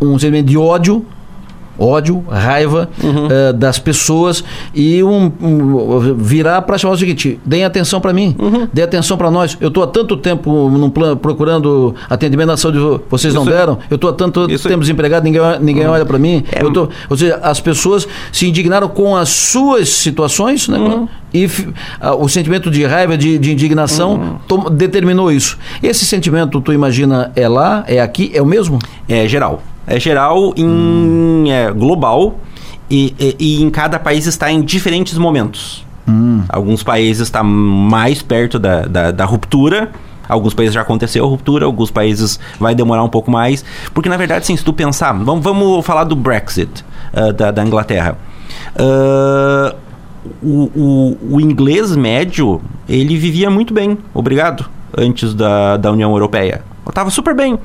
um 0.01 0.17
sentimento 0.17 0.47
de 0.47 0.57
ódio 0.57 1.05
ódio, 1.77 2.23
raiva 2.29 2.89
uhum. 3.03 3.27
uh, 3.27 3.53
das 3.53 3.79
pessoas 3.79 4.43
e 4.73 5.03
um, 5.03 5.31
um 5.41 6.15
virar 6.15 6.61
para 6.63 6.77
chamar 6.77 6.93
o 6.93 6.97
seguinte: 6.97 7.39
deem 7.45 7.63
atenção 7.63 8.01
para 8.01 8.13
mim, 8.13 8.35
uhum. 8.39 8.67
dê 8.71 8.81
atenção 8.81 9.17
para 9.17 9.29
nós. 9.31 9.57
Eu 9.59 9.69
estou 9.69 9.83
há 9.83 9.87
tanto 9.87 10.17
tempo 10.17 10.69
num 10.69 10.89
plano, 10.89 11.17
procurando 11.17 11.95
atendimento 12.09 12.47
na 12.47 12.57
saúde, 12.57 12.79
vocês 13.09 13.33
Isso 13.33 13.43
não 13.43 13.45
deram. 13.45 13.77
Eu 13.89 13.95
estou 13.95 14.09
há 14.09 14.13
tanto 14.13 14.47
tempo 14.47 14.79
desempregado, 14.79 15.23
ninguém, 15.23 15.41
ninguém 15.59 15.85
uhum. 15.85 15.91
olha 15.91 16.05
para 16.05 16.17
mim. 16.17 16.43
É. 16.51 16.63
Eu 16.63 16.71
tô, 16.71 16.89
ou 17.09 17.17
seja, 17.17 17.39
as 17.43 17.59
pessoas 17.59 18.07
se 18.31 18.47
indignaram 18.47 18.87
com 18.87 19.15
as 19.15 19.29
suas 19.29 19.89
situações, 19.89 20.67
né? 20.67 20.77
E 21.37 21.45
uh, 21.45 22.15
o 22.19 22.27
sentimento 22.27 22.71
de 22.71 22.85
raiva, 22.85 23.17
de, 23.17 23.37
de 23.37 23.51
indignação, 23.51 24.39
determinou 24.71 25.31
isso. 25.31 25.57
Esse 25.81 26.05
sentimento, 26.05 26.59
tu 26.61 26.73
imagina, 26.73 27.31
é 27.35 27.47
lá, 27.47 27.83
é 27.87 27.99
aqui, 27.99 28.31
é 28.33 28.41
o 28.41 28.45
mesmo? 28.45 28.79
É 29.07 29.27
geral 29.27 29.61
é 29.87 29.97
geral, 29.97 30.53
em, 30.57 30.67
hum. 30.67 31.45
é, 31.47 31.71
global, 31.71 32.35
e, 32.89 33.15
e, 33.17 33.35
e, 33.39 33.63
em 33.63 33.69
cada 33.69 33.97
país 33.97 34.25
está 34.25 34.51
em 34.51 34.61
diferentes 34.61 35.17
momentos. 35.17 35.85
Hum. 36.05 36.43
Alguns 36.49 36.83
países 36.83 37.23
estão 37.23 37.41
tá 37.41 37.47
mais 37.47 38.21
perto 38.21 38.59
da, 38.59 38.81
da, 38.81 39.11
da 39.11 39.25
ruptura, 39.25 39.89
Alguns 40.29 40.53
países 40.53 40.73
já 40.73 40.81
aconteceu 40.81 41.23
a 41.23 41.27
ruptura, 41.29 41.65
alguns 41.65 41.89
países 41.89 42.37
vai 42.59 42.75
demorar 42.75 43.01
um 43.01 43.07
pouco 43.07 43.31
mais. 43.31 43.63
Porque, 43.93 44.09
na 44.09 44.17
verdade, 44.17 44.45
sim, 44.45 44.57
se 44.57 44.63
tu 44.63 44.73
pensar... 44.73 45.13
Vamos, 45.13 45.41
vamos 45.41 45.85
falar 45.85 46.03
do 46.03 46.17
Brexit 46.17 46.83
uh, 47.13 47.31
da, 47.31 47.49
da, 47.49 47.63
Inglaterra. 47.63 48.17
Uh, 48.75 49.73
o, 50.41 50.71
o, 50.75 51.17
o, 51.35 51.41
inglês 51.41 51.95
médio, 51.95 52.61
ele 52.87 53.17
vivia 53.17 53.49
muito 53.49 53.73
bem, 53.73 53.97
obrigado, 54.13 54.69
antes 54.97 55.33
da, 55.33 55.77
da 55.77 55.91
União 55.91 56.11
Europeia. 56.11 56.63
Estava 56.87 57.09
super 57.09 57.35
bem. 57.35 57.59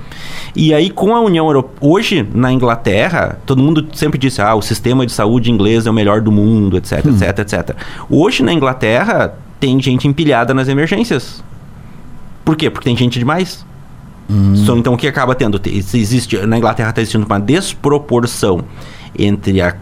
E 0.54 0.74
aí, 0.74 0.90
com 0.90 1.14
a 1.14 1.20
União 1.20 1.46
Europeia. 1.46 1.76
Hoje, 1.80 2.28
na 2.34 2.52
Inglaterra, 2.52 3.38
todo 3.46 3.62
mundo 3.62 3.86
sempre 3.94 4.18
disse: 4.18 4.42
ah, 4.42 4.54
o 4.54 4.62
sistema 4.62 5.06
de 5.06 5.12
saúde 5.12 5.50
inglês 5.50 5.86
é 5.86 5.90
o 5.90 5.94
melhor 5.94 6.20
do 6.20 6.32
mundo, 6.32 6.76
etc, 6.76 7.06
hum. 7.06 7.10
etc, 7.10 7.38
etc. 7.38 7.76
Hoje, 8.10 8.42
na 8.42 8.52
Inglaterra, 8.52 9.34
tem 9.60 9.80
gente 9.80 10.08
empilhada 10.08 10.52
nas 10.52 10.68
emergências. 10.68 11.42
Por 12.44 12.56
quê? 12.56 12.68
Porque 12.68 12.88
tem 12.88 12.96
gente 12.96 13.18
demais. 13.18 13.64
Hum. 14.28 14.54
então, 14.76 14.94
o 14.94 14.96
que 14.96 15.06
acaba 15.06 15.34
tendo? 15.34 15.60
Existe, 15.66 16.44
na 16.46 16.58
Inglaterra 16.58 16.90
está 16.90 17.00
existindo 17.00 17.26
uma 17.26 17.38
desproporção 17.38 18.64
entre 19.16 19.60
a 19.60 19.76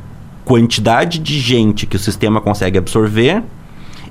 quantidade 0.51 1.21
de 1.21 1.39
gente 1.39 1.87
que 1.87 1.95
o 1.95 1.99
sistema 1.99 2.41
consegue 2.41 2.77
absorver 2.77 3.41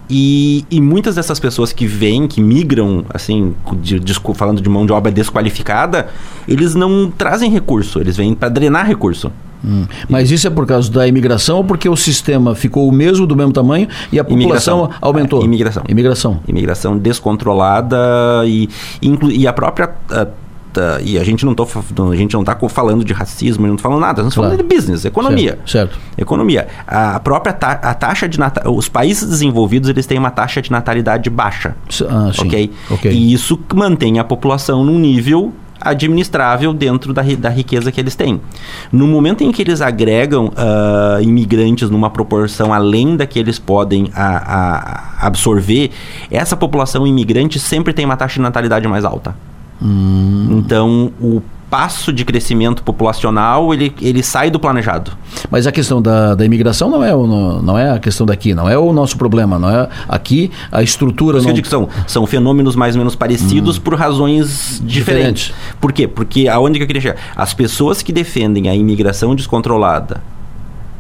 e, 0.10 0.66
e 0.72 0.80
muitas 0.80 1.16
dessas 1.16 1.38
pessoas 1.38 1.74
que 1.74 1.86
vêm, 1.86 2.30
que 2.30 2.40
migram, 2.40 3.04
assim, 3.14 3.54
de, 3.82 4.00
de, 4.00 4.14
falando 4.34 4.62
de 4.62 4.70
mão 4.70 4.86
de 4.86 4.94
obra 4.94 5.12
desqualificada, 5.12 6.08
eles 6.48 6.76
não 6.76 7.12
trazem 7.12 7.52
recurso, 7.52 8.00
eles 8.00 8.16
vêm 8.16 8.34
para 8.34 8.48
drenar 8.48 8.88
recurso. 8.88 9.30
Hum. 9.64 9.86
Mas 10.08 10.32
isso 10.32 10.48
é 10.48 10.50
por 10.50 10.66
causa 10.66 10.90
da 10.90 11.06
imigração 11.06 11.58
ou 11.58 11.64
porque 11.66 11.90
o 11.90 11.98
sistema 11.98 12.56
ficou 12.56 12.88
o 12.88 12.92
mesmo, 12.94 13.28
do 13.28 13.36
mesmo 13.36 13.52
tamanho, 13.52 13.90
e 14.14 14.18
a 14.18 14.24
população 14.24 14.80
imigração. 14.80 15.00
aumentou? 15.02 15.42
É, 15.42 15.44
imigração. 15.44 15.84
Imigração. 15.90 16.40
Imigração 16.48 16.98
descontrolada 16.98 17.98
e, 18.46 18.70
e 19.02 19.46
a 19.46 19.52
própria. 19.52 19.90
A, 20.10 20.28
e 21.02 21.18
a 21.18 21.24
gente 21.24 21.46
não 21.46 21.54
tô, 21.56 21.64
a 21.64 22.16
gente 22.16 22.34
não 22.34 22.42
está 22.42 22.58
falando 22.70 23.04
de 23.04 23.14
racismo, 23.14 23.66
não 23.66 23.76
está 23.76 23.84
falando 23.84 24.02
nada, 24.02 24.22
estamos 24.22 24.36
claro. 24.36 24.52
falando 24.52 24.68
de 24.68 24.76
business, 24.76 25.06
economia. 25.06 25.60
Certo. 25.66 25.94
certo. 25.94 26.00
Economia. 26.18 26.68
A 26.88 27.20
própria 27.20 27.54
ta, 27.54 27.72
a 27.72 27.94
taxa 27.94 28.28
de 28.28 28.38
os 28.66 28.88
países 28.88 29.28
desenvolvidos, 29.28 29.90
eles 29.90 30.06
têm 30.06 30.18
uma 30.18 30.32
taxa 30.32 30.62
de 30.62 30.72
natalidade 30.72 31.30
baixa. 31.30 31.76
Ah, 32.08 32.32
sim. 32.34 32.48
Okay? 32.48 32.72
ok? 32.90 33.12
E 33.12 33.34
isso 33.34 33.60
mantém 33.74 34.20
a 34.20 34.24
população 34.24 34.84
num 34.84 35.00
nível 35.00 35.54
administrável 35.82 36.74
dentro 36.74 37.14
da, 37.14 37.22
da 37.22 37.50
riqueza 37.50 37.92
que 37.92 38.00
eles 38.00 38.16
têm. 38.16 38.42
No 38.92 39.08
momento 39.08 39.44
em 39.44 39.52
que 39.52 39.62
eles 39.62 39.82
agregam 39.82 40.48
uh, 40.48 41.22
imigrantes 41.22 41.90
numa 41.90 42.10
proporção 42.10 42.74
além 42.74 43.16
da 43.16 43.26
que 43.26 43.40
eles 43.40 43.58
podem 43.58 44.12
a, 44.14 45.18
a 45.22 45.28
absorver, 45.28 45.92
essa 46.30 46.58
população 46.58 47.08
imigrante 47.08 47.60
sempre 47.60 47.94
tem 47.94 48.06
uma 48.06 48.18
taxa 48.18 48.36
de 48.36 48.42
natalidade 48.42 48.88
mais 48.88 49.06
alta. 49.06 49.34
Hum. 49.82 50.48
Então, 50.60 51.12
o 51.22 51.42
passo 51.70 52.12
de 52.12 52.26
crescimento 52.26 52.82
populacional 52.82 53.74
ele, 53.74 53.94
ele 54.02 54.24
sai 54.24 54.50
do 54.50 54.60
planejado. 54.60 55.12
Mas 55.52 55.68
a 55.68 55.72
questão 55.72 56.02
da, 56.02 56.34
da 56.34 56.44
imigração 56.44 56.90
não 56.90 57.04
é, 57.04 57.14
o, 57.14 57.62
não 57.62 57.78
é 57.78 57.92
a 57.92 58.00
questão 58.00 58.26
daqui, 58.26 58.54
não 58.54 58.68
é 58.68 58.78
o 58.78 58.92
nosso 58.92 59.18
problema, 59.18 59.60
não 59.60 59.70
é 59.70 59.88
aqui 60.08 60.52
a 60.72 60.82
estrutura. 60.82 61.38
Não... 61.38 61.44
Que 61.44 61.50
eu 61.50 61.54
digo 61.54 61.66
que 61.66 61.70
são, 61.70 61.88
são 62.08 62.26
fenômenos 62.26 62.76
mais 62.76 62.96
ou 62.96 63.00
menos 63.00 63.16
parecidos 63.16 63.78
hum. 63.78 63.82
por 63.82 63.96
razões 63.96 64.82
diferentes. 64.84 65.48
diferentes. 65.48 65.54
Por 65.80 65.94
quê? 65.94 66.08
Porque 66.08 66.48
aonde 66.48 66.80
que 66.80 66.84
eu 66.84 66.88
queria 66.88 67.02
chegar? 67.02 67.18
As 67.36 67.54
pessoas 67.54 68.02
que 68.02 68.12
defendem 68.12 68.68
a 68.68 68.76
imigração 68.76 69.36
descontrolada 69.36 70.22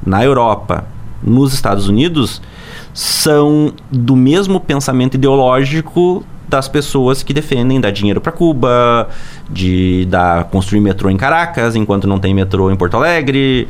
na 0.05 0.23
Europa, 0.23 0.85
nos 1.21 1.53
Estados 1.53 1.89
Unidos, 1.89 2.41
são 2.93 3.73
do 3.91 4.15
mesmo 4.15 4.59
pensamento 4.59 5.15
ideológico 5.15 6.23
das 6.49 6.67
pessoas 6.67 7.23
que 7.23 7.33
defendem 7.33 7.79
dar 7.79 7.91
dinheiro 7.91 8.19
para 8.19 8.31
Cuba, 8.31 9.07
de 9.49 10.05
dar 10.09 10.45
construir 10.45 10.81
metrô 10.81 11.09
em 11.09 11.17
Caracas 11.17 11.75
enquanto 11.75 12.07
não 12.07 12.19
tem 12.19 12.33
metrô 12.33 12.71
em 12.71 12.75
Porto 12.75 12.97
Alegre, 12.97 13.67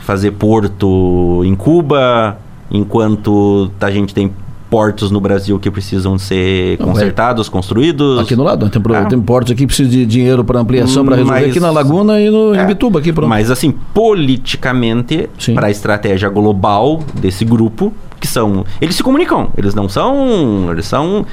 fazer 0.00 0.32
porto 0.32 1.42
em 1.44 1.54
Cuba 1.54 2.38
enquanto 2.70 3.70
a 3.80 3.90
gente 3.90 4.14
tem 4.14 4.32
portos 4.70 5.10
no 5.10 5.20
Brasil 5.20 5.58
que 5.58 5.68
precisam 5.70 6.16
ser 6.16 6.78
consertados, 6.78 7.48
não, 7.48 7.52
construídos. 7.52 8.20
Aqui 8.20 8.36
no 8.36 8.44
lado, 8.44 8.70
tem, 8.70 8.80
ah. 8.94 9.04
tem 9.04 9.20
portos 9.20 9.50
aqui 9.50 9.62
que 9.62 9.66
precisam 9.66 9.90
de 9.90 10.06
dinheiro 10.06 10.44
para 10.44 10.60
ampliação, 10.60 11.04
para 11.04 11.16
resolver 11.16 11.40
mas, 11.40 11.50
aqui 11.50 11.58
na 11.58 11.70
Laguna 11.72 12.20
e 12.20 12.30
no, 12.30 12.54
é, 12.54 12.64
Bituba. 12.64 13.00
Aqui, 13.00 13.12
pronto. 13.12 13.28
Mas 13.28 13.50
assim, 13.50 13.74
politicamente, 13.92 15.28
para 15.52 15.66
a 15.66 15.70
estratégia 15.70 16.28
global 16.28 17.00
desse 17.20 17.44
grupo, 17.44 17.92
que 18.20 18.28
são. 18.28 18.64
Eles 18.80 18.94
se 18.94 19.02
comunicam, 19.02 19.50
eles 19.56 19.74
não 19.74 19.88
são. 19.88 20.68
Eles 20.70 20.86
são. 20.86 21.24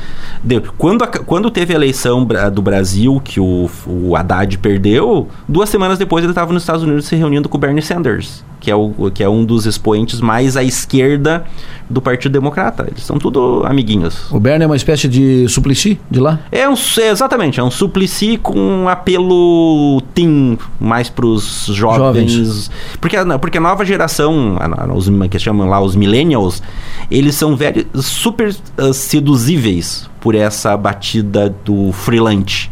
De, 0.43 0.62
quando, 0.78 1.04
a, 1.04 1.08
quando 1.08 1.52
teve 1.52 1.73
a 1.73 1.76
eleição 1.76 2.26
do 2.52 2.62
Brasil, 2.62 3.21
que 3.23 3.39
o, 3.39 3.69
o 3.86 4.15
Haddad 4.15 4.58
perdeu, 4.58 5.28
duas 5.47 5.69
semanas 5.69 6.00
depois 6.00 6.23
ele 6.23 6.32
estava 6.32 6.54
nos 6.54 6.63
Estados 6.63 6.84
Unidos 6.84 7.06
se 7.06 7.15
reunindo 7.15 7.50
com 7.50 7.58
o 7.58 7.60
Bernie 7.60 7.82
Sanders, 7.82 8.43
que 8.60 8.71
é, 8.71 8.76
o, 8.76 9.12
que 9.13 9.23
é 9.23 9.30
um 9.30 9.43
dos 9.43 9.65
expoentes 9.65 10.21
mais 10.21 10.56
à 10.56 10.63
esquerda 10.63 11.43
do 11.89 12.02
Partido 12.02 12.32
Democrata. 12.32 12.86
Eles 12.89 13.04
são 13.04 13.17
tudo 13.17 13.63
amiguinhos. 13.65 14.32
O 14.32 14.39
Bernie 14.39 14.63
é 14.63 14.67
uma 14.67 14.76
espécie 14.76 15.08
de 15.08 15.47
suplici 15.47 16.00
de 16.10 16.19
lá? 16.19 16.39
É 16.52 16.67
um, 16.67 16.76
é, 17.00 17.10
exatamente, 17.10 17.60
é 17.60 17.63
um 17.63 17.71
suplici 17.71 18.38
com 18.38 18.58
um 18.58 18.89
apelo 18.89 20.02
teen 20.13 20.58
mais 20.80 21.10
para 21.10 21.26
os 21.26 21.65
jovens. 21.67 22.32
jovens. 22.32 22.71
Porque, 23.00 23.17
porque 23.39 23.58
a 23.58 23.62
nova 23.62 23.86
geração, 23.86 24.58
os 24.95 25.08
que 25.30 25.39
chamam 25.39 25.67
lá 25.67 25.82
os 25.82 25.95
millennials, 25.95 26.62
eles 27.10 27.36
são 27.36 27.56
velhos, 27.56 27.86
super 28.06 28.56
uh, 28.78 28.94
seduzíveis 28.94 30.10
por 30.20 30.36
essa 30.36 30.76
batida 30.76 31.50
do 31.63 31.92
freelance 31.92 32.70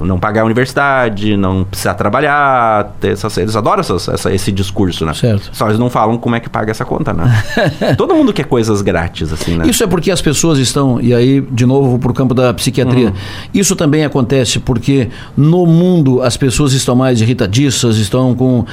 não 0.00 0.18
pagar 0.18 0.42
a 0.42 0.44
universidade, 0.44 1.36
não 1.36 1.64
precisar 1.64 1.94
trabalhar. 1.94 2.96
Essas, 3.02 3.36
eles 3.36 3.54
adoram 3.54 3.80
essas, 3.80 4.08
essa, 4.08 4.32
esse 4.32 4.50
discurso, 4.50 5.04
né? 5.04 5.12
Certo. 5.14 5.50
Só 5.52 5.66
eles 5.66 5.78
não 5.78 5.90
falam 5.90 6.16
como 6.16 6.34
é 6.36 6.40
que 6.40 6.48
paga 6.48 6.70
essa 6.70 6.84
conta, 6.84 7.12
né? 7.12 7.42
Todo 7.96 8.14
mundo 8.14 8.32
quer 8.32 8.44
coisas 8.44 8.80
grátis, 8.82 9.32
assim, 9.32 9.56
né? 9.56 9.66
Isso 9.66 9.84
é 9.84 9.86
porque 9.86 10.10
as 10.10 10.22
pessoas 10.22 10.58
estão, 10.58 11.00
e 11.00 11.14
aí, 11.14 11.40
de 11.40 11.66
novo, 11.66 11.98
para 11.98 12.10
o 12.10 12.14
campo 12.14 12.34
da 12.34 12.52
psiquiatria. 12.54 13.08
Uhum. 13.08 13.14
Isso 13.52 13.76
também 13.76 14.04
acontece 14.04 14.58
porque 14.58 15.08
no 15.36 15.66
mundo 15.66 16.22
as 16.22 16.36
pessoas 16.36 16.72
estão 16.72 16.96
mais 16.96 17.20
irritadiças, 17.20 17.96
estão 17.98 18.34
com 18.34 18.60
uh, 18.60 18.66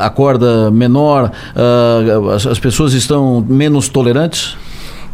a 0.00 0.10
corda 0.10 0.70
menor, 0.70 1.30
uh, 1.54 2.30
as, 2.30 2.46
as 2.46 2.58
pessoas 2.58 2.92
estão 2.92 3.44
menos 3.48 3.88
tolerantes? 3.88 4.56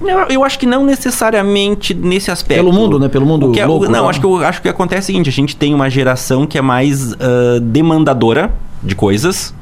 Eu, 0.05 0.27
eu, 0.29 0.45
acho 0.45 0.59
que 0.59 0.67
não 0.67 0.85
necessariamente 0.85 1.95
nesse 1.95 2.31
aspecto. 2.31 2.59
Pelo 2.59 2.73
mundo, 2.73 2.99
né? 2.99 3.09
Pelo 3.09 3.27
mundo 3.27 3.59
é, 3.59 3.67
louco, 3.67 3.88
Não, 3.88 4.09
acho 4.09 4.21
que, 4.21 4.27
eu, 4.27 4.45
acho 4.45 4.62
que 4.62 4.69
acontece 4.69 5.03
o 5.03 5.07
seguinte, 5.07 5.29
a 5.29 5.33
gente 5.33 5.57
tem 5.57 5.75
uma 5.75 5.88
geração 5.88 6.47
que 6.47 6.59
é 6.59 6.62
mais 6.62 7.12
uh, 7.12 7.61
demandadora 7.61 8.53
de 8.83 8.95
coisas 8.95 9.55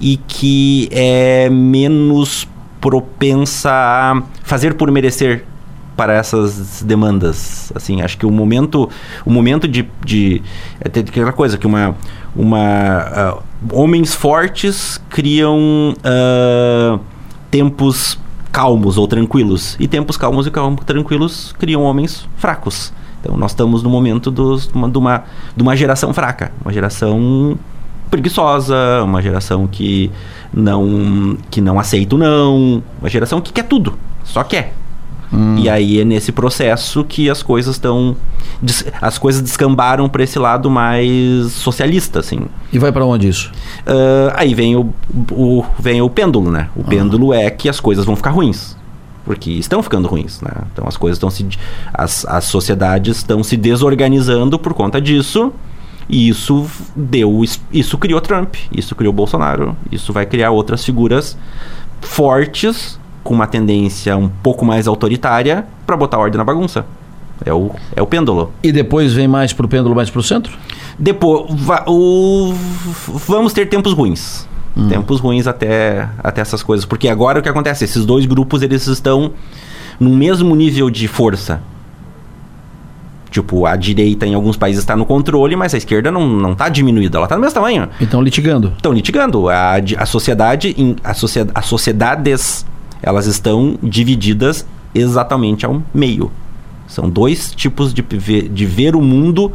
e 0.00 0.16
que 0.16 0.88
é 0.90 1.48
menos 1.50 2.48
propensa 2.80 3.70
a 3.70 4.22
fazer 4.42 4.74
por 4.74 4.90
merecer 4.90 5.44
para 5.96 6.14
essas 6.14 6.82
demandas. 6.82 7.72
Assim, 7.74 8.02
acho 8.02 8.18
que 8.18 8.26
o 8.26 8.30
momento, 8.30 8.88
o 9.24 9.30
momento 9.30 9.68
de, 9.68 9.88
de 10.04 10.42
é 10.80 10.98
aquela 10.98 11.32
coisa 11.32 11.56
que 11.56 11.66
uma, 11.66 11.94
uma 12.34 13.38
uh, 13.38 13.42
homens 13.72 14.14
fortes 14.14 15.00
criam 15.08 15.94
uh, 15.98 17.00
tempos 17.50 18.18
calmos 18.52 18.98
ou 18.98 19.08
tranquilos 19.08 19.76
e 19.80 19.88
tempos 19.88 20.16
calmos 20.18 20.46
e 20.46 20.50
calmos, 20.50 20.84
tranquilos 20.84 21.54
criam 21.58 21.82
homens 21.82 22.28
fracos. 22.36 22.92
Então 23.20 23.36
nós 23.36 23.52
estamos 23.52 23.82
no 23.82 23.88
momento 23.88 24.30
dos, 24.30 24.68
uma, 24.68 24.88
de, 24.88 24.98
uma, 24.98 25.24
de 25.56 25.62
uma 25.62 25.74
geração 25.74 26.12
fraca, 26.12 26.52
uma 26.62 26.72
geração 26.72 27.58
preguiçosa, 28.10 28.76
uma 29.02 29.22
geração 29.22 29.66
que 29.66 30.10
não 30.52 31.38
que 31.50 31.62
não 31.62 31.80
aceita 31.80 32.14
o 32.14 32.18
não, 32.18 32.82
uma 33.00 33.08
geração 33.08 33.40
que 33.40 33.52
quer 33.52 33.64
tudo, 33.64 33.98
só 34.22 34.44
quer. 34.44 34.74
Hum. 35.32 35.56
E 35.56 35.68
aí 35.68 36.00
é 36.00 36.04
nesse 36.04 36.30
processo 36.30 37.04
que 37.04 37.30
as 37.30 37.42
coisas 37.42 37.76
estão 37.76 38.14
as 39.00 39.18
coisas 39.18 39.40
descambaram 39.40 40.08
para 40.08 40.22
esse 40.22 40.38
lado 40.38 40.70
mais 40.70 41.52
socialista, 41.52 42.20
assim. 42.20 42.40
E 42.72 42.78
vai 42.78 42.92
para 42.92 43.04
onde 43.04 43.28
isso? 43.28 43.50
Uh, 43.86 44.32
aí 44.34 44.54
vem 44.54 44.76
o, 44.76 44.92
o, 45.30 45.64
vem 45.78 46.02
o 46.02 46.10
pêndulo, 46.10 46.50
né? 46.50 46.68
O 46.76 46.82
ah. 46.82 46.88
pêndulo 46.88 47.32
é 47.32 47.50
que 47.50 47.68
as 47.68 47.80
coisas 47.80 48.04
vão 48.04 48.14
ficar 48.14 48.30
ruins 48.30 48.76
porque 49.24 49.50
estão 49.50 49.82
ficando 49.82 50.08
ruins, 50.08 50.40
né? 50.40 50.50
Então 50.72 50.86
as 50.86 50.96
coisas 50.96 51.16
estão 51.16 51.30
se 51.30 51.46
as, 51.94 52.24
as 52.26 52.44
sociedades 52.44 53.18
estão 53.18 53.42
se 53.42 53.56
desorganizando 53.56 54.58
por 54.58 54.74
conta 54.74 55.00
disso. 55.00 55.52
E 56.08 56.28
isso 56.28 56.66
deu 56.96 57.42
isso 57.72 57.96
criou 57.96 58.20
Trump, 58.20 58.56
isso 58.72 58.94
criou 58.94 59.12
Bolsonaro, 59.12 59.76
isso 59.90 60.12
vai 60.12 60.26
criar 60.26 60.50
outras 60.50 60.84
figuras 60.84 61.38
fortes 62.00 62.98
com 63.22 63.34
uma 63.34 63.46
tendência 63.46 64.16
um 64.16 64.28
pouco 64.28 64.64
mais 64.64 64.86
autoritária 64.86 65.66
para 65.86 65.96
botar 65.96 66.18
ordem 66.18 66.38
na 66.38 66.44
bagunça. 66.44 66.84
É 67.44 67.52
o, 67.52 67.70
é 67.96 68.02
o 68.02 68.06
pêndulo. 68.06 68.52
E 68.62 68.70
depois 68.70 69.12
vem 69.12 69.26
mais 69.26 69.52
pro 69.52 69.66
pêndulo, 69.66 69.94
mais 69.94 70.10
pro 70.10 70.22
centro? 70.22 70.56
Depois, 70.98 71.46
va, 71.50 71.84
o, 71.86 72.54
vamos 73.26 73.52
ter 73.52 73.66
tempos 73.66 73.92
ruins. 73.92 74.46
Hum. 74.76 74.88
Tempos 74.88 75.20
ruins 75.20 75.46
até, 75.46 76.08
até 76.22 76.40
essas 76.40 76.62
coisas. 76.62 76.84
Porque 76.84 77.08
agora 77.08 77.40
o 77.40 77.42
que 77.42 77.48
acontece? 77.48 77.84
Esses 77.84 78.04
dois 78.04 78.26
grupos, 78.26 78.62
eles 78.62 78.86
estão 78.86 79.32
no 79.98 80.10
mesmo 80.10 80.54
nível 80.54 80.88
de 80.88 81.08
força. 81.08 81.60
Tipo, 83.30 83.64
a 83.64 83.76
direita 83.76 84.26
em 84.26 84.34
alguns 84.34 84.58
países 84.58 84.82
está 84.82 84.94
no 84.94 85.06
controle, 85.06 85.56
mas 85.56 85.74
a 85.74 85.78
esquerda 85.78 86.10
não, 86.10 86.28
não 86.28 86.54
tá 86.54 86.68
diminuída, 86.68 87.16
ela 87.16 87.24
está 87.24 87.34
no 87.34 87.40
mesmo 87.40 87.54
tamanho. 87.54 87.88
Então 87.98 88.20
litigando. 88.20 88.74
Estão 88.76 88.92
litigando. 88.92 89.48
A, 89.48 89.76
a 89.96 90.06
sociedade, 90.06 90.76
a 91.02 91.14
sociedade, 91.14 91.58
as 91.58 91.64
sociedades, 91.64 92.66
elas 93.02 93.26
estão 93.26 93.78
divididas 93.82 94.66
exatamente 94.94 95.66
ao 95.66 95.82
meio. 95.92 96.30
São 96.86 97.08
dois 97.08 97.52
tipos 97.52 97.92
de 97.92 98.02
ver, 98.02 98.48
de 98.48 98.66
ver 98.66 98.94
o 98.94 99.00
mundo 99.00 99.52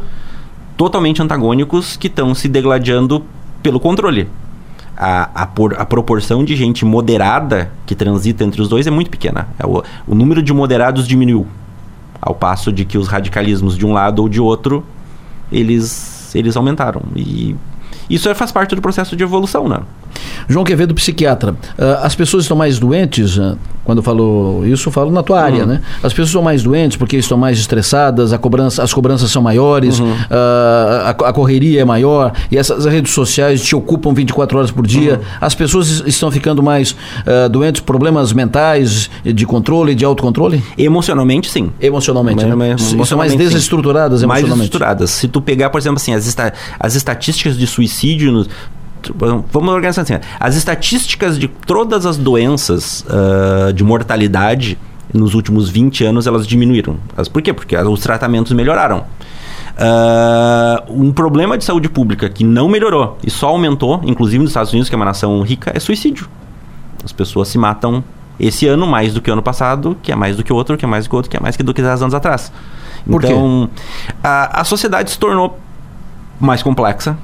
totalmente 0.76 1.22
antagônicos 1.22 1.96
que 1.96 2.08
estão 2.08 2.34
se 2.34 2.48
degladiando 2.48 3.24
pelo 3.62 3.80
controle 3.80 4.28
a, 4.98 5.42
a, 5.42 5.46
por, 5.46 5.80
a 5.80 5.86
proporção 5.86 6.44
de 6.44 6.56
gente 6.56 6.84
moderada 6.84 7.70
que 7.86 7.94
transita 7.94 8.42
entre 8.42 8.60
os 8.60 8.68
dois 8.68 8.86
é 8.86 8.90
muito 8.90 9.08
pequena. 9.08 9.48
É 9.56 9.64
o, 9.64 9.82
o 10.08 10.14
número 10.14 10.42
de 10.42 10.52
moderados 10.52 11.06
diminuiu. 11.06 11.46
Ao 12.20 12.34
passo 12.34 12.72
de 12.72 12.84
que 12.84 12.98
os 12.98 13.06
radicalismos 13.06 13.78
de 13.78 13.86
um 13.86 13.92
lado 13.92 14.18
ou 14.18 14.28
de 14.28 14.40
outro, 14.40 14.84
eles, 15.52 16.34
eles 16.34 16.56
aumentaram. 16.56 17.02
E 17.14 17.54
isso 18.10 18.28
é, 18.28 18.34
faz 18.34 18.50
parte 18.50 18.74
do 18.74 18.82
processo 18.82 19.14
de 19.14 19.22
evolução, 19.22 19.68
né? 19.68 19.80
João 20.48 20.64
Quevedo, 20.64 20.94
psiquiatra. 20.94 21.52
Uh, 21.52 22.02
as 22.02 22.14
pessoas 22.14 22.44
estão 22.44 22.56
mais 22.56 22.78
doentes, 22.78 23.36
uh, 23.36 23.56
quando 23.84 24.02
falou 24.02 24.66
isso, 24.66 24.88
eu 24.88 24.92
falo 24.92 25.10
na 25.10 25.22
tua 25.22 25.40
área, 25.40 25.62
uhum. 25.62 25.68
né? 25.68 25.80
As 26.02 26.12
pessoas 26.12 26.28
estão 26.28 26.42
mais 26.42 26.62
doentes 26.62 26.96
porque 26.96 27.16
estão 27.16 27.38
mais 27.38 27.58
estressadas, 27.58 28.32
a 28.32 28.38
cobrança, 28.38 28.82
as 28.82 28.92
cobranças 28.92 29.30
são 29.30 29.42
maiores, 29.42 29.98
uhum. 29.98 30.10
uh, 30.10 30.16
a, 30.30 31.10
a, 31.10 31.32
correria 31.32 31.80
é 31.80 31.84
maior 31.84 32.32
e 32.50 32.58
essas 32.58 32.84
redes 32.84 33.12
sociais 33.12 33.62
te 33.62 33.74
ocupam 33.74 34.12
24 34.12 34.58
horas 34.58 34.70
por 34.70 34.86
dia. 34.86 35.14
Uhum. 35.14 35.20
As 35.40 35.54
pessoas 35.54 36.02
estão 36.06 36.30
ficando 36.30 36.62
mais 36.62 36.94
doentes, 37.50 37.80
problemas 37.80 38.32
mentais, 38.32 39.10
de 39.24 39.46
controle, 39.46 39.94
de 39.94 40.04
autocontrole? 40.04 40.62
Emocionalmente, 40.76 41.50
sim. 41.50 41.70
Emocionalmente, 41.80 42.44
né? 42.44 42.50
Emocionalmente, 42.50 43.08
São 43.08 43.18
mais 43.18 43.34
desestruturadas 43.34 44.22
emocionalmente. 44.22 44.28
Mais 44.28 44.58
desestruturadas. 44.58 45.10
Se 45.10 45.28
tu 45.28 45.40
pegar, 45.40 45.70
por 45.70 45.78
exemplo, 45.78 45.96
assim, 45.96 46.14
as, 46.14 46.26
esta, 46.26 46.52
as 46.78 46.94
estatísticas 46.94 47.56
de 47.56 47.66
suicídio 47.66 48.46
vamos 49.14 49.74
organizar 49.74 50.02
assim. 50.02 50.14
As 50.38 50.56
estatísticas 50.56 51.38
de 51.38 51.48
todas 51.48 52.06
as 52.06 52.16
doenças 52.16 53.04
uh, 53.08 53.72
de 53.72 53.82
mortalidade 53.84 54.78
nos 55.12 55.34
últimos 55.34 55.68
20 55.68 56.04
anos 56.04 56.26
elas 56.26 56.46
diminuíram. 56.46 56.96
Por 57.32 57.42
quê? 57.42 57.52
Porque 57.52 57.76
os 57.76 58.00
tratamentos 58.00 58.52
melhoraram. 58.52 59.04
Uh, 59.78 60.92
um 60.92 61.12
problema 61.12 61.56
de 61.56 61.64
saúde 61.64 61.88
pública 61.88 62.28
que 62.28 62.42
não 62.42 62.68
melhorou 62.68 63.16
e 63.24 63.30
só 63.30 63.48
aumentou, 63.48 64.00
inclusive 64.04 64.42
nos 64.42 64.50
Estados 64.50 64.72
Unidos, 64.72 64.88
que 64.88 64.94
é 64.94 64.96
uma 64.96 65.04
nação 65.04 65.40
rica, 65.42 65.70
é 65.74 65.78
suicídio. 65.78 66.28
As 67.04 67.12
pessoas 67.12 67.48
se 67.48 67.56
matam 67.56 68.02
esse 68.40 68.66
ano 68.66 68.86
mais 68.86 69.14
do 69.14 69.20
que 69.20 69.30
o 69.30 69.32
ano 69.32 69.42
passado, 69.42 69.96
que 70.02 70.12
é 70.12 70.16
mais 70.16 70.36
do 70.36 70.42
que 70.42 70.52
o 70.52 70.56
outro, 70.56 70.76
que 70.76 70.84
é 70.84 70.88
mais 70.88 71.04
do 71.04 71.10
que 71.10 71.14
o 71.14 71.16
outro, 71.16 71.30
que 71.30 71.36
é 71.36 71.40
mais 71.40 71.56
do 71.56 71.74
que 71.74 71.82
10 71.82 72.02
anos 72.02 72.14
atrás. 72.14 72.52
Por 73.06 73.24
então, 73.24 73.70
a, 74.22 74.60
a 74.60 74.64
sociedade 74.64 75.10
se 75.10 75.18
tornou 75.18 75.58
mais 76.40 76.62
complexa, 76.62 77.16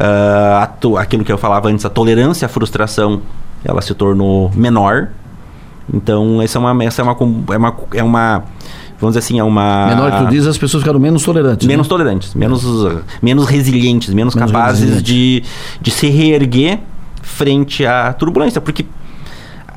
uh, 0.00 0.96
aquilo 0.96 1.24
que 1.24 1.32
eu 1.32 1.38
falava 1.38 1.68
antes, 1.68 1.84
a 1.84 1.90
tolerância 1.90 2.46
à 2.46 2.48
frustração, 2.48 3.20
ela 3.64 3.82
se 3.82 3.94
tornou 3.94 4.50
menor. 4.54 5.08
Então, 5.92 6.40
essa 6.40 6.58
é 6.58 6.60
uma, 6.60 6.84
essa 6.84 7.02
é 7.02 7.04
uma, 7.04 7.16
é 7.52 7.56
uma, 7.56 7.76
é 7.94 8.02
uma 8.02 8.44
vamos 9.00 9.14
dizer 9.14 9.18
assim, 9.18 9.38
é 9.38 9.44
uma... 9.44 9.86
Menor 9.88 10.12
que 10.12 10.24
tu 10.24 10.30
diz, 10.30 10.46
as 10.46 10.56
pessoas 10.56 10.82
ficaram 10.82 11.00
menos 11.00 11.24
tolerantes. 11.24 11.66
Menos 11.66 11.86
né? 11.86 11.88
tolerantes, 11.88 12.34
menos, 12.34 12.64
menos 13.20 13.46
resilientes, 13.46 14.14
menos, 14.14 14.34
menos 14.34 14.52
capazes 14.52 15.02
de, 15.02 15.42
de 15.80 15.90
se 15.90 16.08
reerguer 16.08 16.80
frente 17.22 17.84
à 17.84 18.12
turbulência, 18.12 18.60
porque 18.60 18.86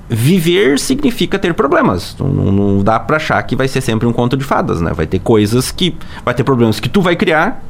viver 0.09 0.77
significa 0.77 1.39
ter 1.39 1.53
problemas. 1.53 2.15
Não, 2.19 2.27
não 2.27 2.83
dá 2.83 2.99
para 2.99 3.17
achar 3.17 3.41
que 3.43 3.55
vai 3.55 3.67
ser 3.67 3.81
sempre 3.81 4.07
um 4.07 4.13
conto 4.13 4.37
de 4.37 4.43
fadas, 4.43 4.81
né? 4.81 4.91
Vai 4.93 5.07
ter 5.07 5.19
coisas 5.19 5.71
que... 5.71 5.95
Vai 6.23 6.33
ter 6.33 6.43
problemas 6.43 6.79
que 6.79 6.89
tu 6.89 7.01
vai 7.01 7.15
criar 7.15 7.63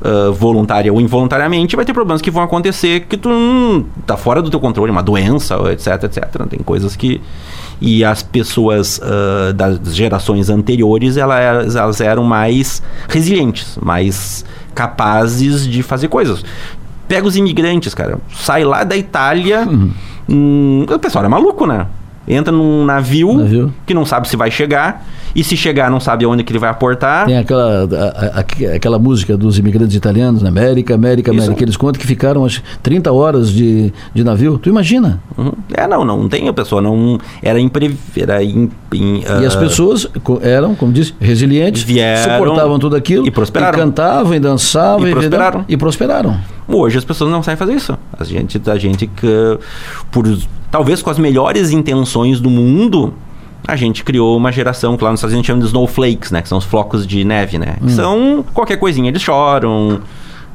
uh, 0.00 0.32
voluntária 0.32 0.92
ou 0.92 1.00
involuntariamente, 1.00 1.76
vai 1.76 1.84
ter 1.84 1.92
problemas 1.92 2.20
que 2.20 2.30
vão 2.30 2.42
acontecer 2.42 3.00
que 3.00 3.16
tu 3.16 3.28
hum, 3.28 3.84
tá 4.06 4.16
fora 4.16 4.42
do 4.42 4.50
teu 4.50 4.60
controle, 4.60 4.90
uma 4.90 5.02
doença, 5.02 5.56
etc, 5.72 6.04
etc. 6.04 6.46
Tem 6.48 6.60
coisas 6.60 6.96
que 6.96 7.20
e 7.80 8.04
as 8.04 8.22
pessoas 8.22 8.98
uh, 8.98 9.54
das 9.54 9.94
gerações 9.94 10.50
anteriores 10.50 11.16
elas, 11.16 11.74
elas 11.74 12.00
eram 12.00 12.24
mais 12.24 12.82
resilientes, 13.08 13.78
mais 13.80 14.44
capazes 14.74 15.66
de 15.66 15.82
fazer 15.82 16.08
coisas. 16.08 16.44
Pega 17.08 17.26
os 17.26 17.36
imigrantes, 17.36 17.94
cara, 17.94 18.18
sai 18.34 18.64
lá 18.64 18.84
da 18.84 18.96
Itália, 18.96 19.66
uhum. 19.66 19.90
hum, 20.28 20.86
o 20.88 20.98
pessoal 20.98 21.24
é 21.24 21.28
maluco, 21.28 21.66
né? 21.66 21.86
Entra 22.26 22.52
num 22.52 22.84
navio, 22.84 23.34
navio, 23.34 23.74
que 23.86 23.94
não 23.94 24.04
sabe 24.04 24.28
se 24.28 24.36
vai 24.36 24.50
chegar, 24.50 25.04
e 25.34 25.44
se 25.44 25.56
chegar 25.56 25.90
não 25.90 26.00
sabe 26.00 26.26
onde 26.26 26.42
que 26.42 26.52
ele 26.52 26.58
vai 26.58 26.70
aportar. 26.70 27.26
Tem 27.26 27.38
aquela, 27.38 27.84
a, 27.84 28.40
a, 28.40 28.74
aquela 28.74 28.98
música 28.98 29.36
dos 29.36 29.58
imigrantes 29.58 29.94
italianos, 29.96 30.42
na 30.42 30.48
América, 30.48 30.94
América, 30.94 31.30
Isso. 31.30 31.40
América, 31.40 31.64
eles 31.64 31.76
contam 31.76 32.00
que 32.00 32.06
ficaram 32.06 32.44
acho, 32.44 32.62
30 32.82 33.12
horas 33.12 33.50
de, 33.50 33.92
de 34.12 34.24
navio. 34.24 34.58
Tu 34.58 34.68
imagina? 34.68 35.20
Uhum. 35.36 35.52
É, 35.72 35.86
não, 35.86 36.04
não, 36.04 36.22
não 36.22 36.28
tem 36.28 36.48
a 36.48 36.52
pessoa, 36.52 36.82
não, 36.82 37.18
era 37.42 37.60
imprevisível. 37.60 38.00
Era 38.22 38.42
in, 38.42 38.70
in, 38.92 39.18
uh, 39.18 39.42
e 39.42 39.46
as 39.46 39.56
ah, 39.56 39.60
pessoas 39.60 40.06
eram, 40.42 40.74
como 40.74 40.92
disse, 40.92 41.14
resilientes, 41.20 41.82
vieram 41.82 42.32
suportavam 42.32 42.78
tudo 42.78 42.96
aquilo, 42.96 43.26
e 43.26 43.30
prosperaram. 43.30 43.78
E 43.78 43.82
cantavam, 43.82 44.34
e 44.34 44.40
dançavam, 44.40 45.06
e, 45.06 45.10
e 45.10 45.14
prosperaram. 45.14 45.64
E 45.68 45.76
prosperaram. 45.76 46.59
Hoje 46.70 46.98
as 46.98 47.04
pessoas 47.04 47.30
não 47.30 47.42
sabem 47.42 47.56
fazer 47.56 47.74
isso. 47.74 47.98
A 48.18 48.24
gente, 48.24 48.60
a 48.70 48.78
gente 48.78 49.06
que, 49.06 49.58
por 50.10 50.26
talvez 50.70 51.02
com 51.02 51.10
as 51.10 51.18
melhores 51.18 51.70
intenções 51.70 52.40
do 52.40 52.48
mundo, 52.48 53.12
a 53.66 53.76
gente 53.76 54.04
criou 54.04 54.36
uma 54.36 54.52
geração 54.52 54.96
que 54.96 55.04
lá 55.04 55.10
nos 55.10 55.20
Estados 55.20 55.32
Unidos 55.32 55.46
chama 55.46 55.60
de 55.60 55.66
snowflakes, 55.66 56.30
né? 56.30 56.42
Que 56.42 56.48
são 56.48 56.58
os 56.58 56.64
flocos 56.64 57.06
de 57.06 57.24
neve, 57.24 57.58
né? 57.58 57.76
Hum. 57.82 57.88
São 57.88 58.44
qualquer 58.54 58.76
coisinha, 58.76 59.08
eles 59.08 59.22
choram. 59.22 60.00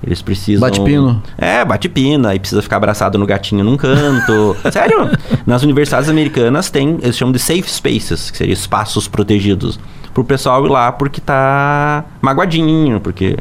Eles 0.04 0.21
precisam. 0.21 0.62
Bate 0.62 0.82
pino. 0.82 1.21
É, 1.38 1.65
bate 1.65 1.89
pina. 1.89 2.36
E 2.36 2.39
precisa 2.39 2.62
ficar 2.62 2.78
abraçado 2.78 3.17
no 3.17 3.25
gatinho 3.25 3.63
num 3.63 3.75
canto. 3.75 4.56
Sério? 4.71 5.10
Nas 5.47 5.63
universidades 5.63 6.10
americanas 6.10 6.69
tem, 6.69 6.99
eles 7.01 7.17
chamam 7.17 7.32
de 7.32 7.39
safe 7.39 7.69
spaces, 7.69 8.30
que 8.30 8.38
seriam 8.38 8.54
espaços 8.54 9.08
protegidos. 9.08 9.80
Pro 10.13 10.23
pessoal 10.23 10.65
ir 10.65 10.69
lá 10.69 10.91
porque 10.91 11.19
tá 11.19 12.06
magoadinho, 12.21 13.01
porque 13.01 13.38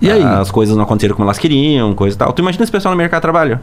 E 0.00 0.10
aí? 0.10 0.22
As 0.22 0.50
coisas 0.50 0.74
não 0.74 0.84
aconteceram 0.84 1.14
como 1.14 1.26
elas 1.26 1.38
queriam, 1.38 1.92
coisa 1.94 2.16
e 2.16 2.18
tal. 2.18 2.32
Tu 2.32 2.40
imagina 2.40 2.62
esse 2.64 2.72
pessoal 2.72 2.92
no 2.94 2.96
mercado 2.98 3.18
de 3.20 3.22
trabalho? 3.22 3.60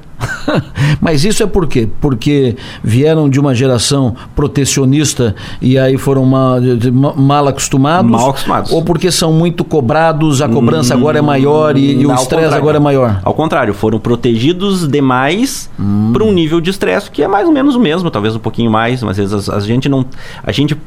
Mas 1.02 1.26
isso 1.26 1.42
é 1.42 1.48
por 1.48 1.66
quê? 1.68 1.88
Porque 2.00 2.56
vieram 2.84 3.28
de 3.30 3.40
uma 3.40 3.56
geração 3.56 4.16
protecionista 4.36 5.36
e 5.62 5.78
aí 5.78 5.98
foram 5.98 6.26
ma- 6.26 6.60
de- 6.60 6.92
ma- 6.92 7.14
mal 7.14 7.48
acostumados? 7.48 8.10
Mal 8.12 8.30
acostumados. 8.30 8.72
Ou 8.72 8.84
porque 8.84 9.12
são 9.12 9.34
muito 9.34 9.64
cobrados, 9.64 10.42
a 10.42 10.48
cobrança 10.48 10.94
agora 10.94 11.18
é 11.20 11.22
maior 11.22 11.76
e, 11.78 12.02
e 12.02 12.06
o 12.06 12.14
estresse 12.14 12.54
agora 12.54 12.78
é 12.78 12.80
maior? 12.80 13.20
Ao 13.24 13.34
contrário, 13.34 13.74
foram 13.74 14.00
protegidos 14.00 14.88
demais 14.88 15.70
para 16.14 16.24
um 16.24 16.32
nível 16.32 16.62
de 16.62 16.70
estresse 16.70 17.10
que 17.10 17.24
é 17.24 17.28
mais 17.28 17.48
ou 17.48 17.54
menos 17.54 17.76
o 17.76 17.80
mesmo, 17.80 18.10
talvez 18.12 18.36
um 18.36 18.40
pouquinho 18.40 18.70
mais, 18.72 19.02
mas 19.04 19.20
às 19.20 19.32
vezes 19.32 19.50
a, 19.50 19.56
a 19.56 19.60
gente 19.60 19.90
não. 19.90 20.06
A 20.44 20.52
gente 20.52 20.78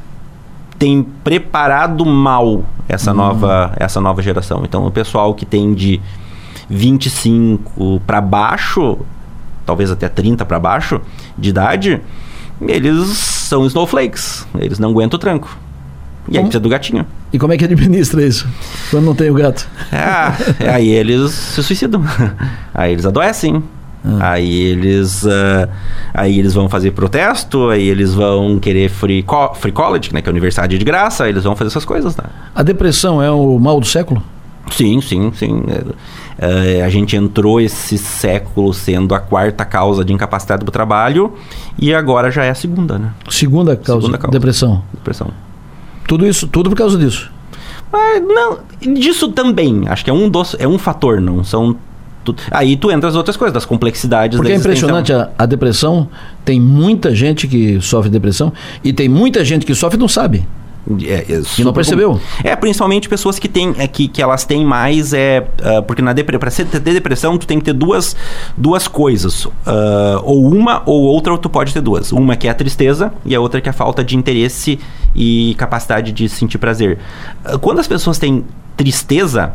tem 0.81 1.03
preparado 1.03 2.07
mal 2.07 2.65
essa, 2.89 3.13
nova, 3.13 3.71
essa 3.77 4.01
nova 4.01 4.23
geração. 4.23 4.63
Então, 4.65 4.87
o 4.87 4.91
pessoal 4.91 5.35
que 5.35 5.45
tem 5.45 5.75
de 5.75 6.01
25 6.71 8.01
para 8.07 8.19
baixo, 8.19 8.97
talvez 9.67 9.91
até 9.91 10.09
30 10.09 10.47
para 10.47 10.59
baixo 10.59 10.99
de 11.37 11.51
idade, 11.51 12.01
eles 12.67 13.09
são 13.09 13.67
snowflakes. 13.67 14.47
Eles 14.59 14.79
não 14.79 14.89
aguentam 14.89 15.19
o 15.19 15.21
tranco. 15.21 15.55
E 16.27 16.39
aí 16.39 16.45
precisa 16.45 16.61
do 16.61 16.69
gatinho. 16.71 17.05
E 17.31 17.39
como 17.39 17.53
é 17.53 17.59
que 17.59 17.65
administra 17.65 18.25
isso? 18.25 18.49
Quando 18.91 19.05
não 19.05 19.15
tem 19.15 19.31
o 19.31 19.35
gato? 19.35 19.69
É, 19.93 20.71
aí 20.71 20.89
eles 20.89 21.31
se 21.31 21.63
suicidam. 21.63 22.03
Aí 22.73 22.93
eles 22.93 23.05
adoecem. 23.05 23.63
Aí 24.19 24.63
eles 24.63 25.27
ah, 25.27 25.69
aí 26.15 26.39
eles 26.39 26.55
vão 26.55 26.69
fazer 26.69 26.93
protesto, 26.93 27.69
aí 27.69 27.87
eles 27.87 28.15
vão 28.15 28.59
querer 28.59 28.89
free, 28.89 29.23
co 29.23 29.55
free 29.55 29.73
college, 29.73 30.13
né, 30.13 30.23
que 30.23 30.29
é 30.29 30.31
a 30.31 30.33
universidade 30.33 30.79
de 30.79 30.85
graça, 30.85 31.25
aí 31.25 31.31
eles 31.31 31.45
vão 31.45 31.55
fazer 31.55 31.69
essas 31.69 31.85
coisas, 31.85 32.17
né? 32.17 32.25
A 32.55 32.63
depressão 32.63 33.23
é 33.23 33.31
o 33.31 33.59
mal 33.59 33.79
do 33.79 33.87
século? 33.87 34.23
Sim, 34.71 35.01
sim, 35.01 35.33
sim. 35.35 35.65
É, 36.39 36.79
é, 36.79 36.83
a 36.83 36.89
gente 36.89 37.17
entrou 37.17 37.61
esse 37.61 37.99
século 37.99 38.73
sendo 38.73 39.15
a 39.15 39.21
quarta 39.21 39.65
causa 39.65 40.05
de 40.05 40.13
incapacidade 40.13 40.65
do 40.65 40.71
trabalho 40.71 41.35
e 41.79 41.93
agora 41.93 42.31
já 42.31 42.45
é 42.45 42.51
a 42.51 42.55
segunda, 42.55 42.99
né? 42.99 43.13
Segunda 43.29 43.77
causa, 43.77 44.03
Segunda 44.03 44.19
causa. 44.19 44.33
depressão. 44.33 44.83
Depressão. 44.95 45.29
Tudo 46.07 46.27
isso, 46.27 46.47
tudo 46.49 46.71
por 46.71 46.77
causa 46.77 46.97
disso. 46.97 47.31
Mas 47.93 48.23
não, 48.23 48.59
disso 48.95 49.29
também. 49.33 49.89
Acho 49.89 50.05
que 50.05 50.11
é 50.11 50.13
um 50.13 50.29
dos, 50.29 50.57
é 50.59 50.67
um 50.67 50.79
fator, 50.79 51.21
não 51.21 51.43
são 51.43 51.77
tu- 52.25 52.35
aí 52.51 52.77
tu 52.77 52.91
entra 52.91 53.09
as 53.09 53.17
outras 53.17 53.37
coisas, 53.37 53.53
das 53.53 53.65
complexidades 53.65 54.37
Porque 54.37 54.51
da 54.53 54.57
é 54.57 54.59
impressionante 54.59 55.13
a, 55.13 55.31
a 55.39 55.47
depressão. 55.47 56.09
Tem 56.45 56.61
muita 56.61 57.15
gente 57.15 57.47
que 57.49 57.81
sofre 57.81 58.11
depressão 58.11 58.53
e 58.85 58.93
tem 58.93 59.09
muita 59.09 59.45
gente 59.45 59.65
que 59.67 59.75
sofre 59.75 59.97
e 59.99 60.01
não 60.01 60.09
sabe. 60.09 60.47
É, 61.03 61.27
é 61.35 61.43
E 61.59 61.63
não 61.63 61.75
percebeu? 61.75 62.13
comum. 62.13 62.21
É, 62.43 62.57
principalmente 62.57 63.07
pessoas 63.07 63.39
que 63.39 63.47
têm, 63.49 63.75
é, 63.77 63.87
que, 63.87 64.09
que 64.09 64.23
elas 64.23 64.45
têm 64.47 64.65
mais, 64.65 65.13
é, 65.13 65.47
ah, 65.63 65.83
porque 65.83 66.01
na 66.01 66.15
depre- 66.15 66.39
pra 66.39 66.51
ter 66.51 66.81
depressão, 66.81 67.37
tu 67.37 67.47
tem 67.47 67.59
que 67.59 67.67
ter 67.67 67.75
duas, 67.75 68.17
duas 68.57 68.89
coisas. 68.89 69.47
Ah, 69.67 70.21
ou 70.25 70.51
uma 70.53 70.83
ou 70.87 71.03
outra, 71.03 71.33
ou 71.35 71.39
tu 71.39 71.51
pode 71.51 71.75
ter 71.75 71.83
duas. 71.83 72.13
Uma 72.13 72.35
que 72.35 72.49
é 72.49 72.51
a 72.51 72.55
tristeza 72.55 73.13
e 73.27 73.35
a 73.35 73.41
outra 73.41 73.61
que 73.61 73.69
é 73.69 73.71
a 73.71 73.75
falta 73.75 74.03
de 74.03 74.17
interesse 74.17 74.81
e 75.15 75.55
capacidade 75.59 76.13
de 76.13 76.29
sentir 76.31 76.57
prazer. 76.57 76.99
Ah, 77.45 77.59
quando 77.59 77.79
as 77.79 77.87
pessoas 77.87 78.19
têm 78.19 78.43
tristeza, 78.75 79.53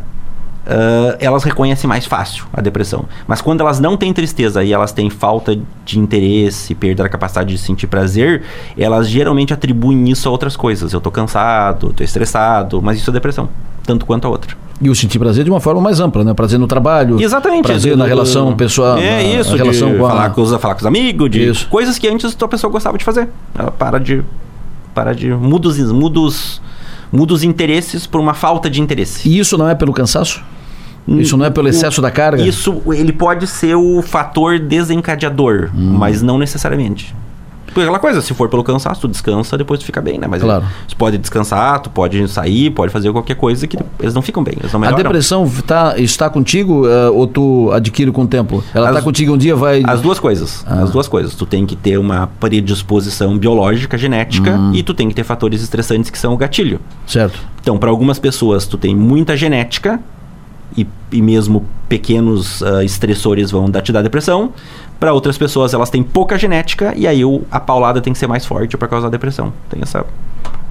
ah, 0.68 1.16
elas 1.20 1.44
reconhecem 1.44 1.88
mais 1.88 2.06
fácil 2.06 2.46
a 2.54 2.62
depressão. 2.62 3.06
Mas 3.28 3.42
quando 3.42 3.62
elas 3.62 3.80
não 3.80 3.96
têm 3.98 4.12
tristeza 4.14 4.64
e 4.64 4.74
elas 4.74 4.92
têm 4.92 5.10
falta 5.10 5.58
de 5.86 6.00
interesse, 6.00 6.74
perda 6.76 7.04
da 7.04 7.10
capacidade 7.10 7.50
de 7.54 7.58
sentir 7.58 7.88
prazer, 7.88 8.44
elas 8.78 9.08
geralmente 9.08 9.54
atribuem 9.54 10.10
isso 10.10 10.28
a 10.28 10.32
outras 10.32 10.56
coisas. 10.56 10.94
Eu 10.94 11.02
tô 11.02 11.12
cansado, 11.12 11.94
tô 11.96 12.04
estressado, 12.04 12.82
mas 12.82 12.98
isso 12.98 13.10
é 13.10 13.14
depressão, 13.14 13.50
tanto 13.86 14.06
quanto 14.06 14.26
a 14.26 14.30
outra. 14.30 14.56
E 14.82 14.90
o 14.90 14.96
sentir 14.96 15.20
prazer 15.20 15.46
de 15.46 15.50
uma 15.50 15.62
forma 15.62 15.80
mais 15.80 16.02
ampla, 16.02 16.22
né? 16.24 16.34
Prazer 16.34 16.60
no 16.60 16.68
trabalho. 16.68 17.22
Exatamente. 17.22 17.64
Prazer 17.64 17.96
na 17.96 18.06
relação 18.06 18.54
pessoal. 18.58 18.98
É 18.98 19.12
na- 19.12 19.40
isso, 19.40 19.54
a 19.54 19.58
relação 19.58 19.92
de 19.94 19.98
com 20.00 20.06
a- 20.06 20.10
falar, 20.10 20.30
com 20.32 20.42
os, 20.42 20.54
falar 20.56 20.74
com 20.76 20.82
os 20.82 20.86
amigos, 20.86 21.30
de 21.30 21.48
Isso. 21.50 21.68
coisas 21.70 21.98
que 21.98 22.06
antes 22.10 22.36
a 22.42 22.48
pessoa 22.48 22.70
gostava 22.70 22.98
de 22.98 23.04
fazer. 23.06 23.30
Ela 23.58 23.72
para 23.72 23.98
de. 24.00 24.22
Para 24.94 25.14
de. 25.16 25.30
Muda 25.34 25.70
os, 25.70 25.78
muda 25.94 26.20
os, 26.20 26.62
muda 27.10 27.34
os 27.34 27.42
interesses 27.42 28.06
por 28.06 28.20
uma 28.20 28.34
falta 28.34 28.70
de 28.70 28.82
interesse. 28.82 29.30
E 29.30 29.40
isso 29.40 29.58
não 29.58 29.70
é 29.70 29.76
pelo 29.76 29.94
cansaço? 29.94 30.44
Isso 31.08 31.38
não 31.38 31.46
é 31.46 31.50
pelo 31.50 31.68
O- 31.68 31.70
excesso 31.70 32.02
da 32.02 32.10
carga? 32.12 32.42
Isso, 32.42 32.82
ele 32.88 33.12
pode 33.14 33.46
ser 33.48 33.76
o 33.76 34.02
fator 34.02 34.58
desencadeador, 34.60 35.70
Hum. 35.76 35.96
mas 35.98 36.22
não 36.22 36.38
necessariamente. 36.38 37.14
Porque 37.68 37.82
aquela 37.82 38.00
coisa, 38.00 38.22
se 38.22 38.34
for 38.34 38.48
pelo 38.48 38.64
cansaço, 38.64 39.02
tu 39.02 39.08
descansa, 39.10 39.58
depois 39.58 39.82
tu 39.82 39.86
fica 39.86 40.00
bem, 40.02 40.18
né? 40.18 40.28
Mas 40.30 40.42
Claro. 40.42 40.64
tu 40.88 40.96
pode 40.96 41.18
descansar, 41.18 41.78
tu 41.82 41.90
pode 41.90 42.26
sair, 42.30 42.70
pode 42.70 42.90
fazer 42.90 43.12
qualquer 43.12 43.36
coisa 43.36 43.68
que 43.68 43.78
eles 44.00 44.14
não 44.14 44.22
ficam 44.22 44.42
bem, 44.42 44.56
não 44.72 44.84
A 44.86 44.92
depressão 44.94 45.52
tá, 45.68 45.94
está 45.98 46.30
contigo 46.30 46.88
eh, 46.88 47.10
ou 47.10 47.28
tu 47.28 47.70
adquire 47.74 48.10
com 48.14 48.22
o 48.22 48.28
tempo? 48.28 48.64
Ela 48.74 48.90
está 48.92 49.02
contigo 49.02 49.34
um 49.34 49.38
dia, 49.38 49.58
vai. 49.58 49.84
As 49.86 50.00
duas 50.00 50.20
coisas. 50.22 50.64
Ah. 50.66 50.84
As 50.84 50.92
duas 50.92 51.10
coisas. 51.10 51.36
Tu 51.36 51.46
tem 51.46 51.66
que 51.66 51.76
ter 51.76 51.98
uma 51.98 52.28
predisposição 52.40 53.38
biológica, 53.38 53.98
genética, 53.98 54.52
Hum. 54.52 54.72
e 54.74 54.82
tu 54.82 54.94
tem 54.94 55.10
que 55.10 55.14
ter 55.16 55.26
fatores 55.26 55.62
estressantes 55.62 56.10
que 56.10 56.18
são 56.18 56.34
o 56.34 56.38
gatilho. 56.38 56.80
Certo. 57.06 57.38
Então, 57.62 57.78
para 57.78 57.90
algumas 57.90 58.18
pessoas, 58.20 58.66
tu 58.66 58.78
tem 58.78 58.96
muita 58.96 59.36
genética 59.36 60.00
e, 60.78 60.88
e 61.12 61.22
mesmo 61.22 61.66
pequenos 61.88 62.62
ah, 62.64 62.84
estressores 62.84 63.52
vão 63.52 63.70
dar, 63.70 63.82
te 63.82 63.92
dar 63.92 64.02
depressão. 64.02 64.52
Para 65.00 65.14
outras 65.14 65.38
pessoas, 65.38 65.74
elas 65.74 65.90
têm 65.90 66.02
pouca 66.04 66.38
genética 66.38 66.94
e 66.96 67.06
aí 67.08 67.24
o- 67.26 67.44
a 67.52 67.60
paulada 67.60 68.02
tem 68.02 68.14
que 68.14 68.20
ser 68.20 68.28
mais 68.28 68.46
forte 68.46 68.78
para 68.78 68.88
causar 68.88 69.10
depressão. 69.10 69.52
Tem 69.70 69.82
essa, 69.82 70.06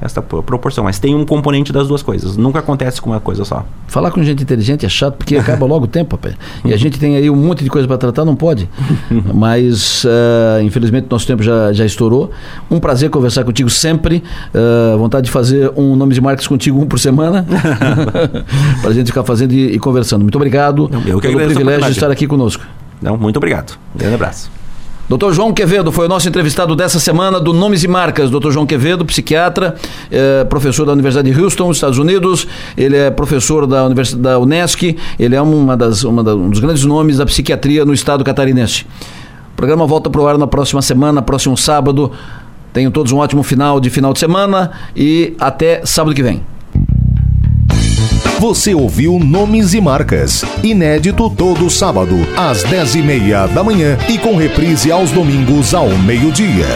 essa 0.00 0.20
pro- 0.20 0.42
proporção. 0.42 0.84
Mas 0.84 0.98
tem 0.98 1.14
um 1.14 1.24
componente 1.24 1.72
das 1.72 1.88
duas 1.88 2.02
coisas. 2.02 2.36
Nunca 2.36 2.58
acontece 2.58 3.00
com 3.00 3.10
uma 3.10 3.20
coisa 3.20 3.44
só. 3.44 3.64
Falar 3.86 4.10
com 4.10 4.22
gente 4.22 4.42
inteligente 4.42 4.84
é 4.84 4.88
chato 4.88 5.16
porque 5.16 5.36
acaba 5.36 5.66
logo 5.66 5.84
o 5.84 5.88
tempo, 5.88 6.16
rapaz. 6.16 6.34
E 6.64 6.72
a 6.72 6.76
gente 6.76 6.98
tem 6.98 7.16
aí 7.16 7.30
um 7.30 7.36
monte 7.36 7.64
de 7.64 7.70
coisa 7.70 7.86
para 7.86 7.96
tratar, 7.98 8.24
não 8.24 8.36
pode. 8.36 8.68
Mas, 9.34 10.04
eh, 10.04 10.62
infelizmente, 10.62 11.06
nosso 11.10 11.26
tempo 11.26 11.42
já, 11.42 11.72
já 11.72 11.84
estourou. 11.84 12.30
Um 12.70 12.80
prazer 12.80 13.10
conversar 13.10 13.44
contigo 13.44 13.70
sempre. 13.70 14.22
Eh, 14.52 14.96
vontade 14.96 15.26
de 15.26 15.30
fazer 15.30 15.72
um 15.76 15.96
nome 15.96 16.14
de 16.14 16.20
marcas 16.20 16.46
contigo 16.46 16.80
um 16.80 16.86
por 16.86 16.98
semana. 16.98 17.46
para 18.80 18.90
a 18.90 18.94
gente 18.94 19.06
ficar 19.08 19.24
fazendo 19.24 19.52
e, 19.52 19.74
e 19.74 19.78
conversando. 19.78 20.22
Muito 20.22 20.36
obrigado 20.36 20.90
Eu 21.06 21.20
que 21.20 21.28
pelo 21.28 21.40
privilégio 21.40 21.84
de 21.86 21.90
estar 21.92 22.10
aqui 22.10 22.26
conosco. 22.26 22.64
Então, 23.00 23.16
muito 23.16 23.36
obrigado. 23.36 23.78
Um 23.94 23.98
grande 23.98 24.14
abraço. 24.14 24.63
Dr. 25.08 25.32
João 25.32 25.52
Quevedo 25.52 25.92
foi 25.92 26.06
o 26.06 26.08
nosso 26.08 26.26
entrevistado 26.26 26.74
dessa 26.74 26.98
semana 26.98 27.38
do 27.38 27.52
Nomes 27.52 27.84
e 27.84 27.88
Marcas. 27.88 28.30
Dr. 28.30 28.50
João 28.50 28.64
Quevedo, 28.64 29.04
psiquiatra, 29.04 29.74
eh, 30.10 30.44
professor 30.44 30.86
da 30.86 30.92
Universidade 30.92 31.30
de 31.30 31.38
Houston, 31.38 31.70
Estados 31.70 31.98
Unidos. 31.98 32.48
Ele 32.74 32.96
é 32.96 33.10
professor 33.10 33.66
da 33.66 33.84
Universidade 33.84 34.22
da 34.22 34.38
Unesc. 34.38 34.96
Ele 35.18 35.36
é 35.36 35.42
uma 35.42 35.76
das, 35.76 36.04
uma 36.04 36.24
da- 36.24 36.34
um 36.34 36.48
dos 36.48 36.58
grandes 36.58 36.84
nomes 36.86 37.18
da 37.18 37.26
psiquiatria 37.26 37.84
no 37.84 37.92
estado 37.92 38.24
catarinense. 38.24 38.86
O 39.52 39.56
programa 39.56 39.86
volta 39.86 40.08
para 40.08 40.20
o 40.22 40.26
ar 40.26 40.38
na 40.38 40.46
próxima 40.46 40.80
semana, 40.80 41.20
próximo 41.20 41.56
sábado. 41.56 42.10
Tenham 42.72 42.90
todos 42.90 43.12
um 43.12 43.18
ótimo 43.18 43.42
final 43.42 43.78
de 43.80 43.90
final 43.90 44.12
de 44.14 44.18
semana 44.18 44.70
e 44.96 45.34
até 45.38 45.82
sábado 45.84 46.14
que 46.14 46.22
vem. 46.22 46.42
Você 48.44 48.74
ouviu 48.74 49.18
Nomes 49.18 49.72
e 49.72 49.80
Marcas, 49.80 50.44
inédito 50.62 51.30
todo 51.30 51.70
sábado, 51.70 52.14
às 52.36 52.62
10h30 52.62 53.48
da 53.54 53.64
manhã 53.64 53.96
e 54.06 54.18
com 54.18 54.36
reprise 54.36 54.92
aos 54.92 55.10
domingos 55.10 55.72
ao 55.72 55.88
meio-dia. 55.88 56.66